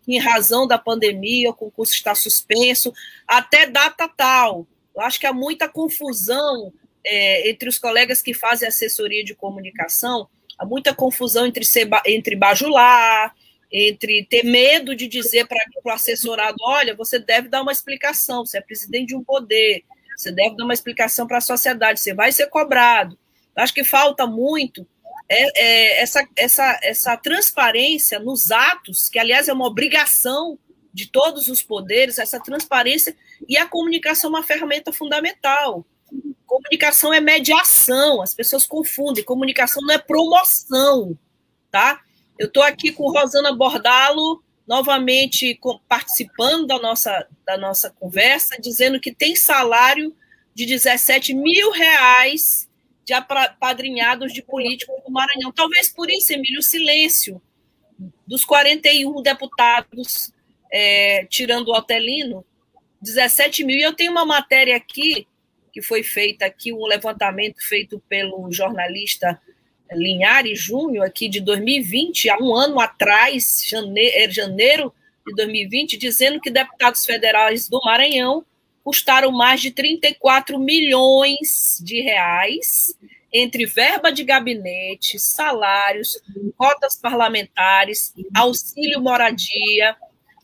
[0.07, 2.93] em razão da pandemia, o concurso está suspenso,
[3.27, 4.67] até data tal.
[4.95, 6.71] Eu acho que há muita confusão
[7.05, 12.35] é, entre os colegas que fazem assessoria de comunicação, há muita confusão entre, ser, entre
[12.35, 13.35] bajular,
[13.77, 18.57] entre ter medo de dizer para o assessorado: olha, você deve dar uma explicação, você
[18.57, 19.83] é presidente de um poder,
[20.15, 23.19] você deve dar uma explicação para a sociedade, você vai ser cobrado.
[23.53, 24.87] Acho que falta muito
[25.27, 30.57] é, é, essa, essa, essa transparência nos atos, que aliás é uma obrigação
[30.93, 33.15] de todos os poderes, essa transparência
[33.49, 35.85] e a comunicação é uma ferramenta fundamental.
[36.45, 39.23] Comunicação é mediação, as pessoas confundem.
[39.23, 41.17] Comunicação não é promoção,
[41.69, 42.04] tá?
[42.37, 49.13] Eu estou aqui com Rosana Bordalo, novamente participando da nossa, da nossa conversa, dizendo que
[49.13, 50.15] tem salário
[50.53, 52.69] de 17 mil reais
[53.05, 55.51] de apadrinhados de políticos do Maranhão.
[55.51, 57.41] Talvez por isso, Emílio, o silêncio
[58.25, 60.33] dos 41 deputados,
[60.71, 62.43] é, tirando o Altelino,
[63.01, 63.77] 17 mil.
[63.77, 65.27] E eu tenho uma matéria aqui,
[65.71, 69.39] que foi feita aqui, um levantamento feito pelo jornalista
[69.91, 74.93] Linhares Júnior, aqui de 2020, há um ano atrás, janeiro, é, janeiro
[75.25, 78.45] de 2020, dizendo que deputados federais do Maranhão
[78.83, 82.95] custaram mais de 34 milhões de reais
[83.33, 86.21] entre verba de gabinete, salários,
[86.55, 89.95] cotas parlamentares, auxílio moradia,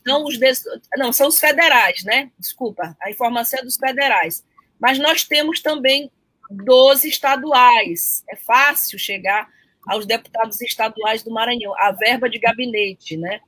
[0.06, 0.63] não os des...
[0.97, 2.32] não são os federais, né?
[2.38, 4.43] Desculpa, a informação é dos federais.
[4.80, 6.12] Mas nós temos também
[6.51, 8.23] 12 estaduais.
[8.29, 9.49] É fácil chegar
[9.87, 13.39] aos deputados estaduais do Maranhão, a verba de gabinete, né?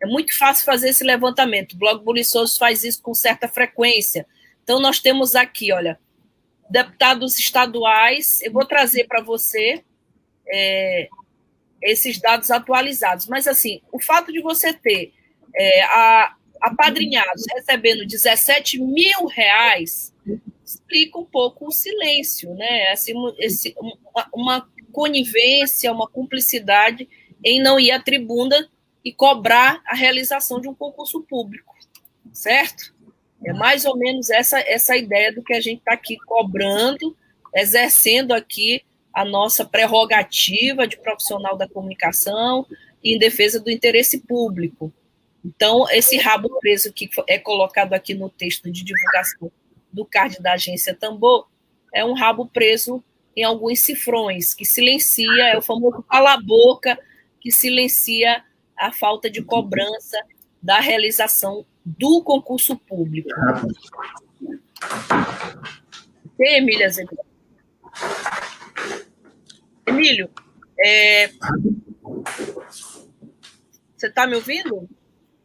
[0.00, 1.74] É muito fácil fazer esse levantamento.
[1.74, 4.26] O Blog Buliçoso faz isso com certa frequência.
[4.62, 5.98] Então, nós temos aqui, olha,
[6.68, 8.40] deputados estaduais.
[8.42, 9.84] Eu vou trazer para você
[10.48, 11.08] é,
[11.82, 13.28] esses dados atualizados.
[13.28, 15.12] Mas, assim, o fato de você ter
[15.54, 20.12] é, a, apadrinhados recebendo 17 mil reais
[20.74, 22.88] explica um pouco o silêncio, né?
[22.88, 27.08] Assim, esse, uma, uma conivência, uma cumplicidade
[27.44, 28.68] em não ir à tribuna
[29.04, 31.74] e cobrar a realização de um concurso público,
[32.32, 32.94] certo?
[33.44, 37.16] É mais ou menos essa, essa ideia do que a gente está aqui cobrando,
[37.54, 38.82] exercendo aqui
[39.12, 42.66] a nossa prerrogativa de profissional da comunicação
[43.02, 44.92] em defesa do interesse público.
[45.44, 49.50] Então, esse rabo preso que é colocado aqui no texto de divulgação
[49.92, 51.46] do card da agência Tambor
[51.92, 53.02] é um rabo preso
[53.36, 56.98] em alguns cifrões, que silencia, é o famoso cala-boca,
[57.40, 58.42] que silencia
[58.78, 60.18] a falta de cobrança
[60.62, 63.30] da realização do concurso público.
[66.36, 66.90] Tem, Emília.
[69.86, 70.30] Emílio,
[70.78, 71.28] é...
[73.96, 74.88] você está me ouvindo?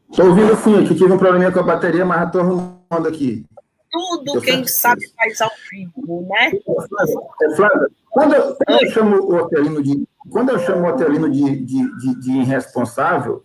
[0.09, 3.45] Estou ouvindo sim, aqui tive um probleminha com a bateria, mas estou arrumando aqui.
[3.91, 6.51] Tudo quem sabe faz ao vivo, né?
[7.41, 11.29] É, Flávia, quando, eu, quando eu chamo o Otelino de, quando eu chamo o Otelino
[11.29, 13.41] de, de, de, de irresponsável,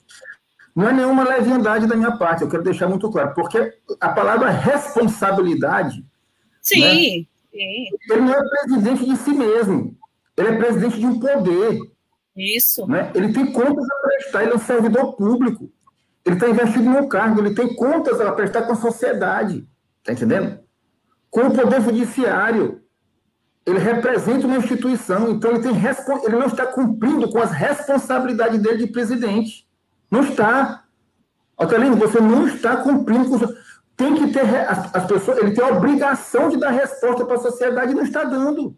[0.75, 4.51] não é nenhuma leviandade da minha parte, eu quero deixar muito claro, porque a palavra
[4.51, 6.05] responsabilidade.
[6.61, 7.87] Sim, né, sim.
[8.11, 9.97] Ele não é presidente de si mesmo,
[10.37, 11.79] ele é presidente de um poder.
[12.35, 12.87] Isso.
[12.87, 13.11] Né?
[13.15, 15.71] Ele tem contas a prestar, ele é um servidor público.
[16.25, 19.67] Ele está investido no cargo, ele tem contas a prestar com a sociedade.
[20.03, 20.59] Está entendendo?
[21.31, 22.83] Com o poder judiciário.
[23.65, 25.73] Ele representa uma instituição, então ele, tem,
[26.25, 29.69] ele não está cumprindo com as responsabilidades dele de presidente.
[30.11, 30.83] Não está.
[31.57, 33.39] Otelino, você não está cumprindo com.
[33.97, 34.45] Tem que ter.
[34.69, 38.03] As, as pessoas, ele tem a obrigação de dar resposta para a sociedade e não
[38.03, 38.77] está dando.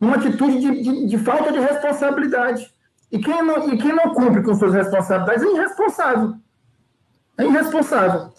[0.00, 2.72] Uma atitude de, de, de, falta de responsabilidade.
[3.12, 6.34] E quem, não, e quem não cumpre com suas responsabilidades é irresponsável.
[7.36, 8.32] É irresponsável.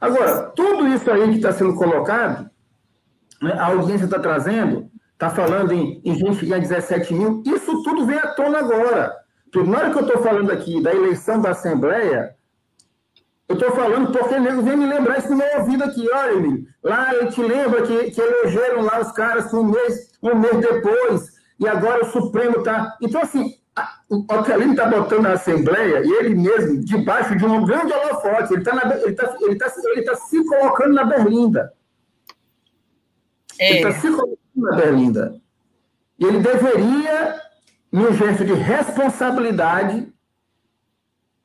[0.00, 2.50] Agora, tudo isso aí que está sendo colocado,
[3.40, 8.04] né, a audiência está trazendo, está falando em, em gente ganhar 17 mil, isso tudo
[8.04, 9.14] vem à tona agora.
[9.54, 12.36] Na hora que eu estou falando aqui da eleição da Assembleia,
[13.48, 16.06] eu estou falando porque nego vem me lembrar isso no meu ouvido aqui.
[16.12, 20.34] Olha, Emílio, lá eu te lembro que, que elegeram lá os caras um mês, um
[20.34, 22.96] mês depois, e agora o Supremo está.
[23.00, 23.54] Então, assim,
[24.08, 28.62] o Otelino está botando na Assembleia, e ele mesmo, debaixo de um grande holofote, ele
[28.62, 28.72] está
[29.04, 31.72] ele tá, ele tá, ele tá se colocando na berlinda.
[33.58, 33.70] É.
[33.70, 35.40] Ele está se colocando na berlinda.
[36.18, 37.40] E ele deveria
[37.92, 40.12] num gesto de responsabilidade,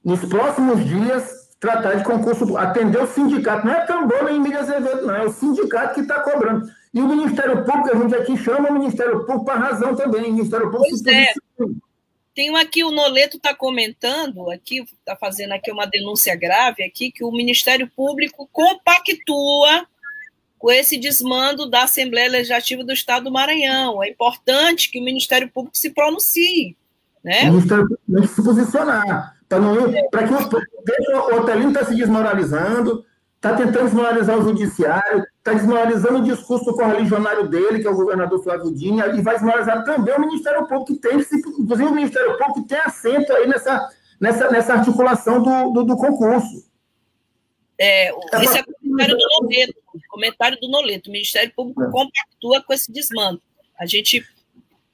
[0.04, 3.66] nos próximos dias, tratar de concurso, atender o sindicato.
[3.66, 6.68] Não é tambor nem Emília Azevedo, não, é o sindicato que está cobrando.
[6.94, 10.24] E o Ministério Público, a gente aqui chama o Ministério Público para razão também.
[10.24, 11.34] O Ministério Público pois é.
[12.34, 17.24] Tem aqui, o Noleto está comentando, aqui, está fazendo aqui uma denúncia grave aqui, que
[17.24, 19.86] o Ministério Público compactua
[20.58, 24.02] com esse desmando da Assembleia Legislativa do Estado do Maranhão.
[24.02, 26.78] É importante que o Ministério Público se pronuncie.
[27.24, 27.50] Né?
[27.50, 29.36] O Ministério Público se posicionar.
[29.50, 33.04] Para que o, o Otelino está se desmoralizando,
[33.42, 38.44] está tentando desmoralizar o judiciário, está desmoralizando o discurso correligionário dele, que é o governador
[38.44, 41.18] Flávio Dini, e vai desmoralizar também o Ministério Público, que tem,
[41.60, 43.90] inclusive o Ministério Público tem assento aí nessa,
[44.20, 46.70] nessa, nessa articulação do, do, do concurso.
[47.80, 48.12] É,
[48.44, 49.74] esse é o comentário do Noleto.
[50.08, 51.10] Comentário do Noleto.
[51.10, 51.90] O Ministério Público é.
[51.90, 53.42] compactua com esse desmando.
[53.80, 54.24] A gente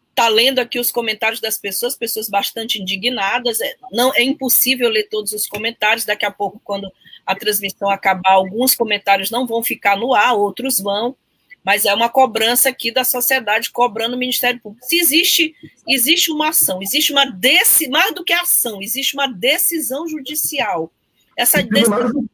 [0.10, 3.60] está lendo aqui os comentários das pessoas, pessoas bastante indignadas.
[3.60, 6.06] É, não é impossível ler todos os comentários.
[6.06, 6.90] Daqui a pouco, quando
[7.28, 11.16] a transmissão acabar, alguns comentários não vão ficar no ar, outros vão.
[11.64, 14.88] mas é uma cobrança aqui da sociedade cobrando o Ministério Público.
[14.88, 15.54] Se existe,
[15.86, 20.90] existe uma ação, existe uma decisão, mais do que ação, existe uma decisão judicial.
[21.36, 22.26] Essa decisão,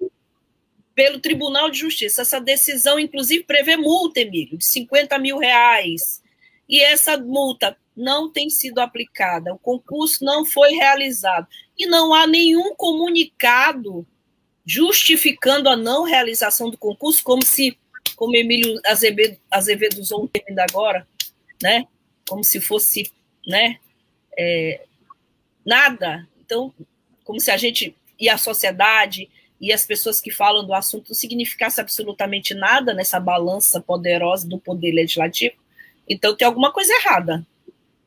[0.96, 2.22] pelo Tribunal de Justiça.
[2.22, 6.22] Essa decisão, inclusive, prevê multa, Emílio, de 50 mil reais.
[6.70, 11.48] E essa multa não tem sido aplicada, o concurso não foi realizado.
[11.78, 14.06] E não há nenhum comunicado
[14.66, 17.78] justificando a não realização do concurso, como se
[18.16, 21.08] como Emílio Azevedo, Azevedo usou um termo agora,
[21.62, 21.86] né?
[22.28, 23.12] Como se fosse,
[23.48, 23.78] né?
[24.38, 24.86] É,
[25.66, 26.28] nada.
[26.40, 26.74] Então,
[27.24, 31.16] como se a gente e a sociedade e as pessoas que falam do assunto não
[31.16, 35.56] significasse absolutamente nada nessa balança poderosa do poder legislativo.
[36.08, 37.46] Então, tem alguma coisa errada.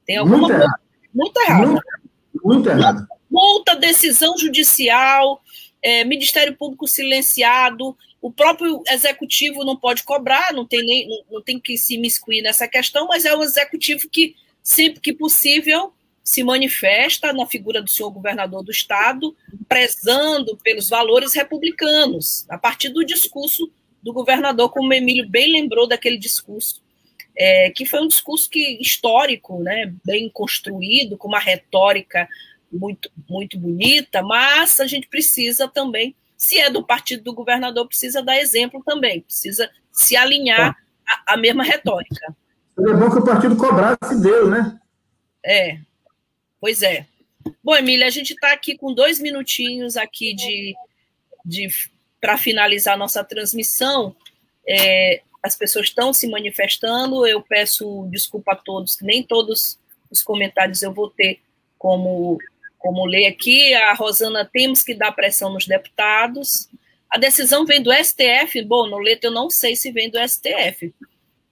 [0.07, 0.81] Tem alguma muito coisa errado.
[1.15, 1.67] muito errada.
[1.67, 1.83] Muito,
[2.45, 3.09] muito errada.
[3.31, 5.43] Multa, decisão judicial,
[5.87, 11.41] é, Ministério Público silenciado, o próprio executivo não pode cobrar, não tem, nem, não, não
[11.41, 16.43] tem que se miscuir nessa questão, mas é o executivo que, sempre que possível, se
[16.43, 19.37] manifesta na figura do senhor governador do estado,
[19.68, 23.70] prezando pelos valores republicanos, a partir do discurso
[24.03, 26.82] do governador, como o Emílio bem lembrou daquele discurso,
[27.39, 32.28] é, que foi um discurso que, histórico, né, bem construído, com uma retórica
[32.73, 38.23] muito, muito bonita, mas a gente precisa também se é do partido do governador, precisa
[38.23, 42.37] dar exemplo também, precisa se alinhar à, à mesma retórica.
[42.79, 44.79] É bom que o partido cobrasse dele, né?
[45.45, 45.79] É,
[46.61, 47.07] pois é.
[47.64, 50.75] Bom, Emília, a gente está aqui com dois minutinhos aqui de,
[51.45, 51.69] de
[52.21, 54.14] para finalizar a nossa transmissão.
[54.69, 57.27] É, as pessoas estão se manifestando.
[57.27, 59.79] Eu peço desculpa a todos, que nem todos
[60.11, 61.41] os comentários eu vou ter
[61.79, 62.39] como
[62.87, 66.68] como lê aqui, a Rosana, temos que dar pressão nos deputados.
[67.11, 70.95] A decisão vem do STF, bom, no leto eu não sei se vem do STF.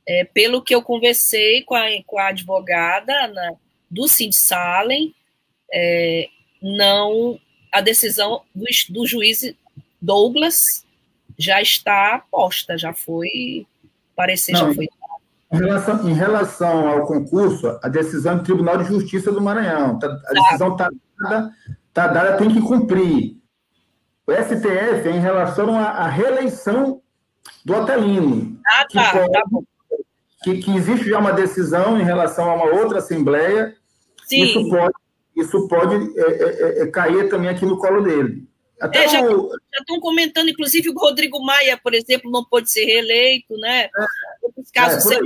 [0.07, 3.55] É, pelo que eu conversei com a, com a advogada na,
[3.91, 5.12] do Cindy Salem,
[5.72, 6.28] é,
[6.62, 7.41] não,
[7.72, 9.55] a decisão do, do juiz
[10.01, 10.87] Douglas
[11.37, 13.66] já está posta, já foi,
[14.14, 14.89] parecer, não, já foi
[15.53, 20.07] em relação, em relação, ao concurso, a decisão do Tribunal de Justiça do Maranhão, tá,
[20.07, 21.55] a decisão está dada,
[21.93, 23.37] tá dada, tem que cumprir.
[24.27, 27.03] O STF é em relação à, reeleição
[27.65, 28.59] do Otelino.
[28.67, 29.62] Ah, tá, que, pode, tá bom.
[30.43, 33.77] Que, que, existe já uma decisão em relação a uma outra Assembleia.
[34.27, 34.43] Sim.
[34.45, 34.95] Isso pode,
[35.37, 38.47] isso pode é, é, é, cair também aqui no colo dele.
[38.81, 39.51] Até é, já, o...
[39.79, 43.85] estão comentando, inclusive, o Rodrigo Maia, por exemplo, não pôde ser reeleito, né?
[43.85, 43.91] É,
[44.43, 45.21] Outros casos é,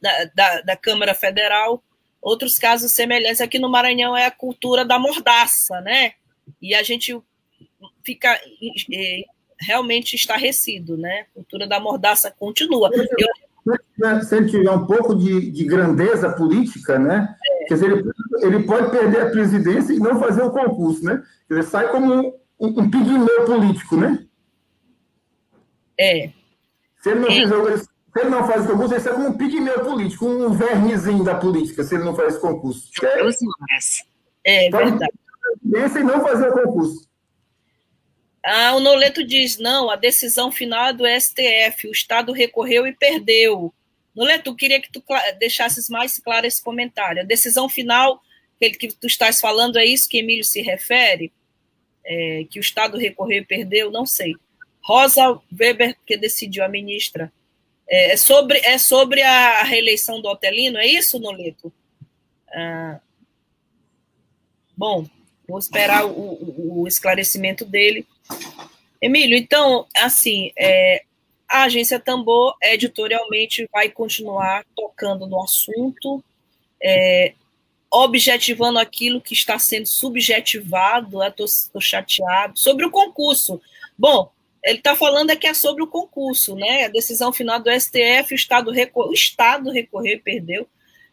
[0.00, 1.82] da, da, da Câmara Federal.
[2.22, 6.12] Outros casos semelhantes aqui no Maranhão é a cultura da mordaça, né?
[6.60, 7.20] E a gente
[8.04, 8.40] fica
[8.92, 9.24] é,
[9.60, 11.22] realmente estarrecido, né?
[11.22, 12.90] A cultura da mordaça continua.
[12.92, 14.22] Eu...
[14.24, 17.34] Se ele tiver um pouco de, de grandeza política, né?
[17.44, 17.64] É.
[17.66, 18.10] Quer dizer, ele,
[18.42, 21.22] ele, pode perder a presidência e não fazer o concurso, né?
[21.48, 24.24] Quer dizer, sai como um, um pigmeu político, né?
[25.98, 26.30] É.
[27.00, 27.34] Se ele não é.
[27.34, 27.56] fizer
[28.12, 31.34] se ele não faz o concurso, ele é como um pigmeu político, um vermezinho da
[31.34, 32.90] política, se ele não faz esse concurso.
[34.44, 35.12] É, é verdade.
[35.70, 37.08] Pensa em não fazer o concurso.
[38.44, 42.92] Ah, o Noleto diz, não, a decisão final é do STF, o Estado recorreu e
[42.92, 43.72] perdeu.
[44.14, 45.02] Noleto, eu queria que tu
[45.38, 47.22] deixasses mais claro esse comentário.
[47.22, 48.20] A decisão final,
[48.56, 51.32] aquele que tu estás falando, é isso que Emílio se refere?
[52.04, 53.90] É, que o Estado recorreu e perdeu?
[53.90, 54.34] Não sei.
[54.82, 57.32] Rosa Weber, que decidiu, a ministra,
[57.92, 61.70] é, é sobre, é sobre a reeleição do Otelino, é isso, Noleto?
[62.50, 62.98] Ah,
[64.74, 65.06] bom,
[65.46, 68.06] vou esperar o, o, o, esclarecimento dele.
[69.00, 71.02] Emílio, então, assim, é,
[71.46, 76.24] a agência Tambor editorialmente vai continuar tocando no assunto,
[76.82, 77.34] é,
[77.90, 83.60] objetivando aquilo que está sendo subjetivado, estou chateado, sobre o concurso.
[83.98, 84.32] Bom,
[84.64, 86.84] ele está falando aqui é sobre o concurso, né?
[86.84, 90.68] A decisão final do STF, o Estado, recor o Estado recorreu e perdeu.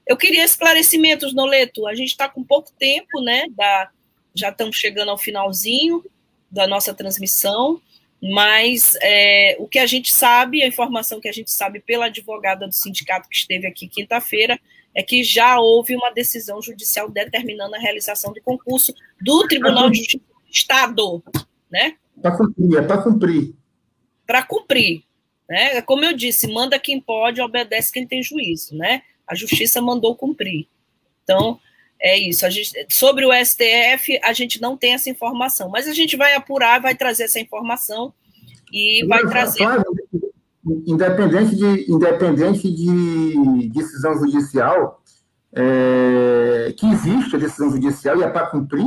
[0.05, 1.87] Eu queria esclarecimentos, Noleto.
[1.87, 3.45] A gente está com pouco tempo, né?
[3.51, 3.89] Da,
[4.35, 6.03] já estamos chegando ao finalzinho
[6.51, 7.81] da nossa transmissão,
[8.21, 12.67] mas é, o que a gente sabe, a informação que a gente sabe pela advogada
[12.67, 14.59] do sindicato que esteve aqui quinta-feira,
[14.95, 19.99] é que já houve uma decisão judicial determinando a realização do concurso do Tribunal de
[19.99, 21.23] Justiça do Estado,
[21.71, 21.95] né?
[22.21, 23.55] Para cumprir, é para cumprir.
[24.25, 25.03] Para cumprir.
[25.49, 25.77] Né?
[25.77, 28.75] É como eu disse, manda quem pode, obedece quem tem juízo.
[28.75, 29.01] Né?
[29.27, 30.67] A justiça mandou cumprir.
[31.23, 31.59] Então,
[31.99, 32.45] é isso.
[32.45, 36.33] A gente, sobre o STF, a gente não tem essa informação, mas a gente vai
[36.33, 38.13] apurar, vai trazer essa informação
[38.71, 39.63] e vai trazer.
[40.87, 45.01] independente de, independente de decisão judicial,
[45.53, 48.85] é, que existe a decisão judicial e é para cumprir,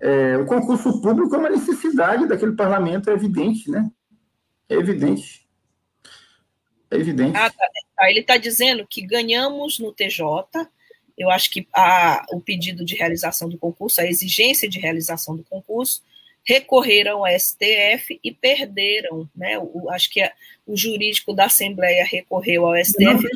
[0.00, 3.90] é, o concurso público é uma necessidade daquele parlamento, é evidente, né?
[4.68, 5.46] É evidente.
[6.90, 7.36] É evidente.
[7.36, 8.10] Ah, tá.
[8.10, 10.24] Ele está dizendo que ganhamos no TJ.
[11.18, 15.44] Eu acho que a, o pedido de realização do concurso, a exigência de realização do
[15.44, 16.02] concurso,
[16.42, 19.28] recorreram ao STF e perderam.
[19.36, 19.58] Né?
[19.58, 20.32] O, acho que a,
[20.66, 23.04] o jurídico da Assembleia recorreu ao STF.
[23.04, 23.30] Não tem,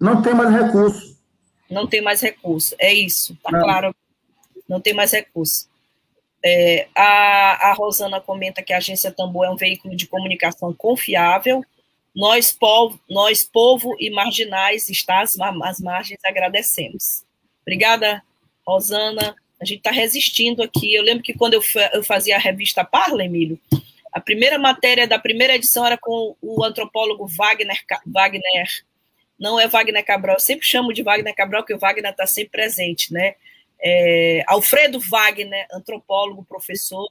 [0.00, 1.18] não tem mais recurso.
[1.70, 2.74] Não tem mais recurso.
[2.78, 3.94] É isso, está claro.
[4.68, 5.68] Não tem mais recurso.
[6.44, 11.64] É, a, a Rosana comenta que a agência Tambor é um veículo de comunicação confiável.
[12.14, 17.24] Nós, povo, nós, povo e marginais, está às, às margens, agradecemos.
[17.62, 18.22] Obrigada,
[18.66, 19.34] Rosana.
[19.60, 20.94] A gente está resistindo aqui.
[20.94, 21.62] Eu lembro que quando eu,
[21.92, 23.58] eu fazia a revista Parla, Emílio,
[24.12, 28.42] a primeira matéria da primeira edição era com o antropólogo Wagner, Wagner
[29.38, 32.50] não é Wagner Cabral, eu sempre chamo de Wagner Cabral, porque o Wagner está sempre
[32.50, 33.34] presente, né?
[33.80, 37.08] É, Alfredo Wagner, antropólogo, professor,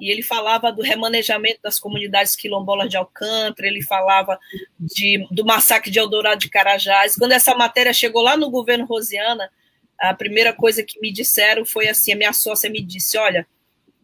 [0.00, 4.38] e ele falava do remanejamento das comunidades quilombolas de Alcântara, ele falava
[4.78, 7.16] de, do massacre de Eldorado de Carajás.
[7.16, 9.50] Quando essa matéria chegou lá no governo Rosiana,
[9.98, 13.46] a primeira coisa que me disseram foi assim: a minha sócia me disse, olha,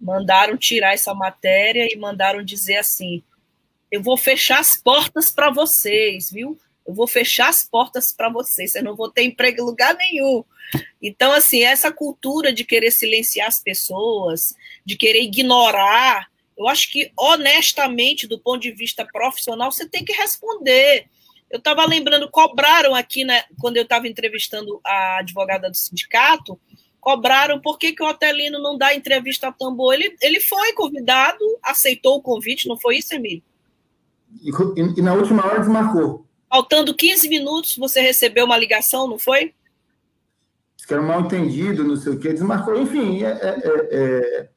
[0.01, 3.23] mandaram tirar essa matéria e mandaram dizer assim:
[3.91, 6.59] eu vou fechar as portas para vocês, viu?
[6.87, 10.45] Eu vou fechar as portas para vocês, vocês não vão ter emprego em lugar nenhum.
[11.01, 14.55] Então, assim, essa cultura de querer silenciar as pessoas,
[14.85, 20.13] de querer ignorar, eu acho que, honestamente, do ponto de vista profissional, você tem que
[20.13, 21.07] responder.
[21.51, 26.59] Eu estava lembrando, cobraram aqui, né, quando eu estava entrevistando a advogada do sindicato,
[27.01, 29.93] cobraram por que, que o Otelino não dá entrevista a tambor.
[29.93, 33.43] Ele, ele foi convidado, aceitou o convite, não foi isso, Emílio?
[34.41, 34.51] E,
[34.99, 36.25] e na última hora desmarcou.
[36.53, 39.55] Faltando 15 minutos, você recebeu uma ligação, não foi?
[40.87, 42.79] Que era um mal entendido, não sei o quê, desmarcou.
[42.79, 44.49] Enfim, é, é, é, é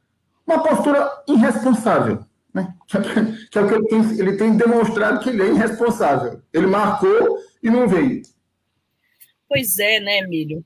[0.46, 2.26] uma postura irresponsável.
[2.54, 2.76] Né?
[3.50, 6.42] Que é o que ele tem, ele tem demonstrado que ele é irresponsável.
[6.52, 8.24] Ele marcou e não veio.
[9.48, 10.66] Pois é, né, Emílio?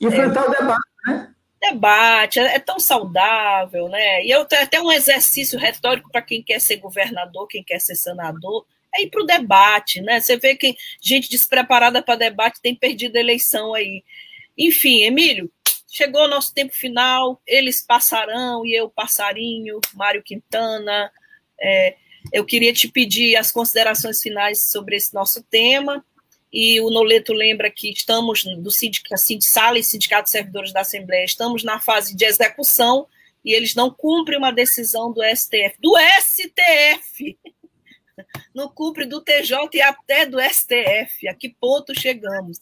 [0.00, 1.34] Enfrentar é, o debate, né?
[1.60, 4.24] Debate, é, é tão saudável, né?
[4.24, 8.64] E eu até um exercício retórico para quem quer ser governador, quem quer ser senador,
[8.96, 10.20] é ir para o debate, né?
[10.20, 14.02] Você vê que gente despreparada para debate tem perdido a eleição aí.
[14.56, 15.50] Enfim, Emílio,
[15.88, 21.10] chegou o nosso tempo final, eles passarão e eu passarinho, Mário Quintana.
[21.60, 21.96] É,
[22.32, 26.04] eu queria te pedir as considerações finais sobre esse nosso tema.
[26.52, 31.24] E o Noleto lembra que estamos do sindicato, Sala e Sindicato de Servidores da Assembleia,
[31.24, 33.06] estamos na fase de execução
[33.44, 35.76] e eles não cumprem uma decisão do STF.
[35.80, 37.38] Do STF!
[38.56, 41.28] Não cumpre do TJ e até do STF.
[41.28, 42.58] A que ponto chegamos?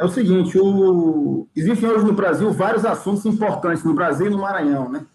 [0.00, 1.46] É o seguinte, o...
[1.54, 5.06] existem hoje no Brasil vários assuntos importantes, no Brasil e no Maranhão, né?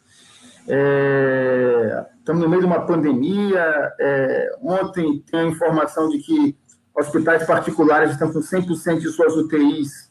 [0.69, 2.05] É...
[2.17, 3.93] Estamos no meio de uma pandemia.
[3.99, 4.55] É...
[4.61, 6.55] Ontem tem a informação de que
[6.97, 10.09] hospitais particulares estão com 100% de suas UTIs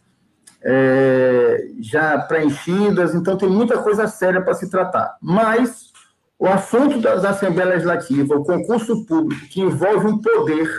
[0.63, 1.67] é...
[1.81, 5.17] já preenchidas, então tem muita coisa séria para se tratar.
[5.23, 5.94] Mas
[6.45, 10.71] o assunto das Assembleias Legislativas, o concurso público, que envolve um poder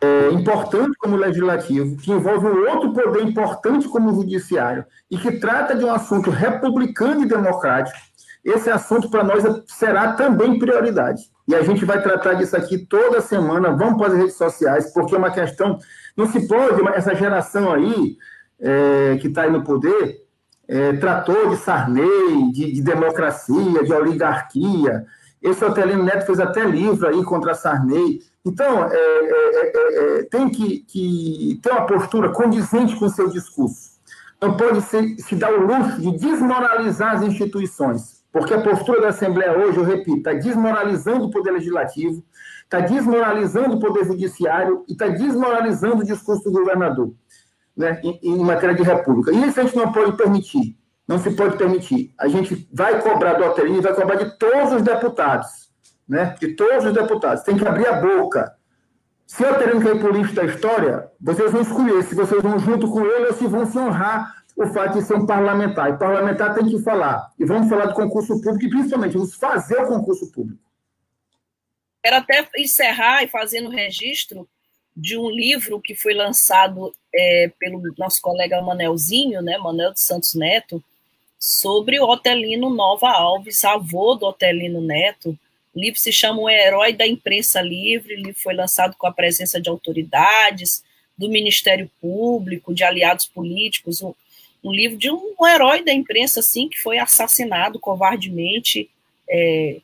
[0.00, 5.74] é, importante como legislativo, que envolve um outro poder importante como judiciário, e que trata
[5.74, 7.98] de um assunto republicano e democrático,
[8.44, 11.22] esse assunto para nós será também prioridade.
[11.48, 15.16] E a gente vai tratar disso aqui toda semana, vamos para as redes sociais, porque
[15.16, 15.76] é uma questão.
[16.16, 18.16] Não se pode, essa geração aí,
[18.60, 20.24] é, que está aí no poder,
[20.68, 25.06] é, tratou de Sarney, de, de democracia, de oligarquia,
[25.42, 28.20] esse Otelino Neto fez até livro aí contra Sarney.
[28.44, 33.96] Então, é, é, é, tem que, que, ter uma postura condizente com o seu discurso.
[34.40, 39.08] Não pode ser, se dar o luxo de desmoralizar as instituições, porque a postura da
[39.08, 42.24] Assembleia hoje, eu repito, está desmoralizando o Poder Legislativo,
[42.64, 47.12] está desmoralizando o Poder Judiciário e está desmoralizando o discurso do governador
[47.76, 49.32] né, em, em matéria de república.
[49.32, 50.76] E isso a gente não pode permitir.
[51.06, 52.12] Não se pode permitir.
[52.18, 55.70] A gente vai cobrar do Alterini, vai cobrar de todos os deputados,
[56.08, 56.34] né?
[56.40, 57.44] De todos os deputados.
[57.44, 58.56] Tem que abrir a boca.
[59.24, 62.90] Se o Alterini cair por lixo da história, vocês vão escolher se vocês vão junto
[62.90, 65.90] com ele ou se vão se honrar o fato de ser um parlamentar.
[65.90, 67.30] E parlamentar tem que falar.
[67.38, 70.62] E vamos falar do concurso público e, principalmente, vamos fazer o concurso público.
[72.02, 74.48] Quero até encerrar e fazendo registro
[74.96, 80.34] de um livro que foi lançado é, pelo nosso colega Manelzinho, né, Manel de Santos
[80.34, 80.82] Neto,
[81.38, 85.38] sobre o Otelino Nova Alves, avô do Otelino Neto,
[85.74, 89.12] O livro se chama O Herói da Imprensa Livre, o livro foi lançado com a
[89.12, 90.82] presença de autoridades,
[91.16, 94.12] do Ministério Público, de aliados políticos, um,
[94.62, 98.90] um livro de um, um, herói da imprensa, assim, que foi assassinado covardemente
[99.28, 99.78] é,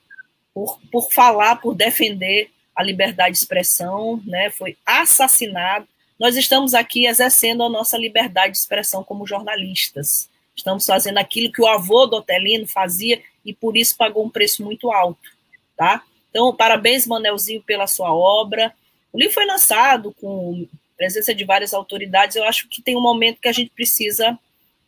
[0.53, 5.87] por, por falar, por defender a liberdade de expressão, né, foi assassinado.
[6.23, 10.31] Nós estamos aqui exercendo a nossa liberdade de expressão como jornalistas.
[10.55, 14.63] Estamos fazendo aquilo que o avô do Otelino fazia e por isso pagou um preço
[14.63, 15.29] muito alto,
[15.77, 16.05] tá?
[16.31, 18.73] Então, parabéns, Manelzinho, pela sua obra.
[19.13, 20.65] O livro foi lançado com
[20.97, 22.37] presença de várias autoridades.
[22.37, 24.39] Eu acho que tem um momento que a gente precisa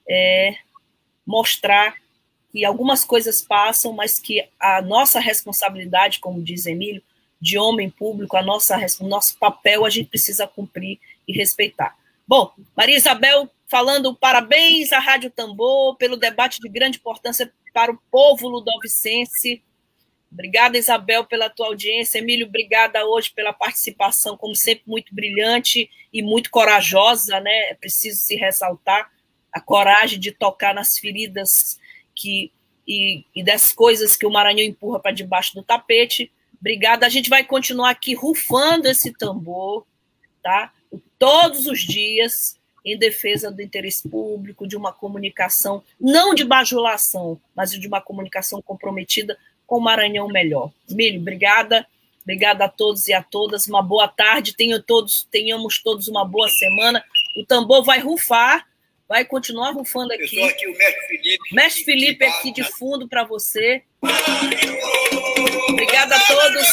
[0.09, 0.55] é,
[1.27, 1.97] mostrar
[2.53, 7.03] que algumas coisas passam, mas que a nossa responsabilidade, como diz Emílio,
[7.41, 11.97] de homem público, a nossa, o nosso papel a gente precisa cumprir e respeitar.
[12.27, 17.99] Bom, Maria Isabel falando parabéns à Rádio Tambor pelo debate de grande importância para o
[18.11, 19.63] povo ludovicense.
[20.31, 22.19] Obrigada, Isabel, pela tua audiência.
[22.19, 27.71] Emílio, obrigada hoje pela participação, como sempre, muito brilhante e muito corajosa, né?
[27.71, 29.11] É preciso se ressaltar
[29.53, 31.79] a coragem de tocar nas feridas
[32.15, 32.53] que
[32.87, 36.31] e, e das coisas que o Maranhão empurra para debaixo do tapete.
[36.61, 37.07] Obrigada.
[37.07, 39.87] A gente vai continuar aqui rufando esse tambor,
[40.43, 40.73] tá?
[41.19, 47.71] Todos os dias em defesa do interesse público, de uma comunicação, não de bajulação, mas
[47.73, 50.71] de uma comunicação comprometida com o Maranhão melhor.
[50.91, 51.87] Milho, obrigada.
[52.23, 53.67] Obrigada a todos e a todas.
[53.67, 54.55] Uma boa tarde.
[54.57, 57.05] Tenham todos, tenhamos todos uma boa semana.
[57.37, 58.67] O tambor vai rufar,
[59.07, 60.39] vai continuar rufando aqui.
[60.39, 61.55] Eu aqui o Mestre Felipe.
[61.55, 63.83] Mestre Felipe aqui de fundo para você.
[65.69, 66.67] Obrigada a todos.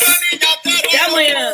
[0.86, 1.54] Até amanhã.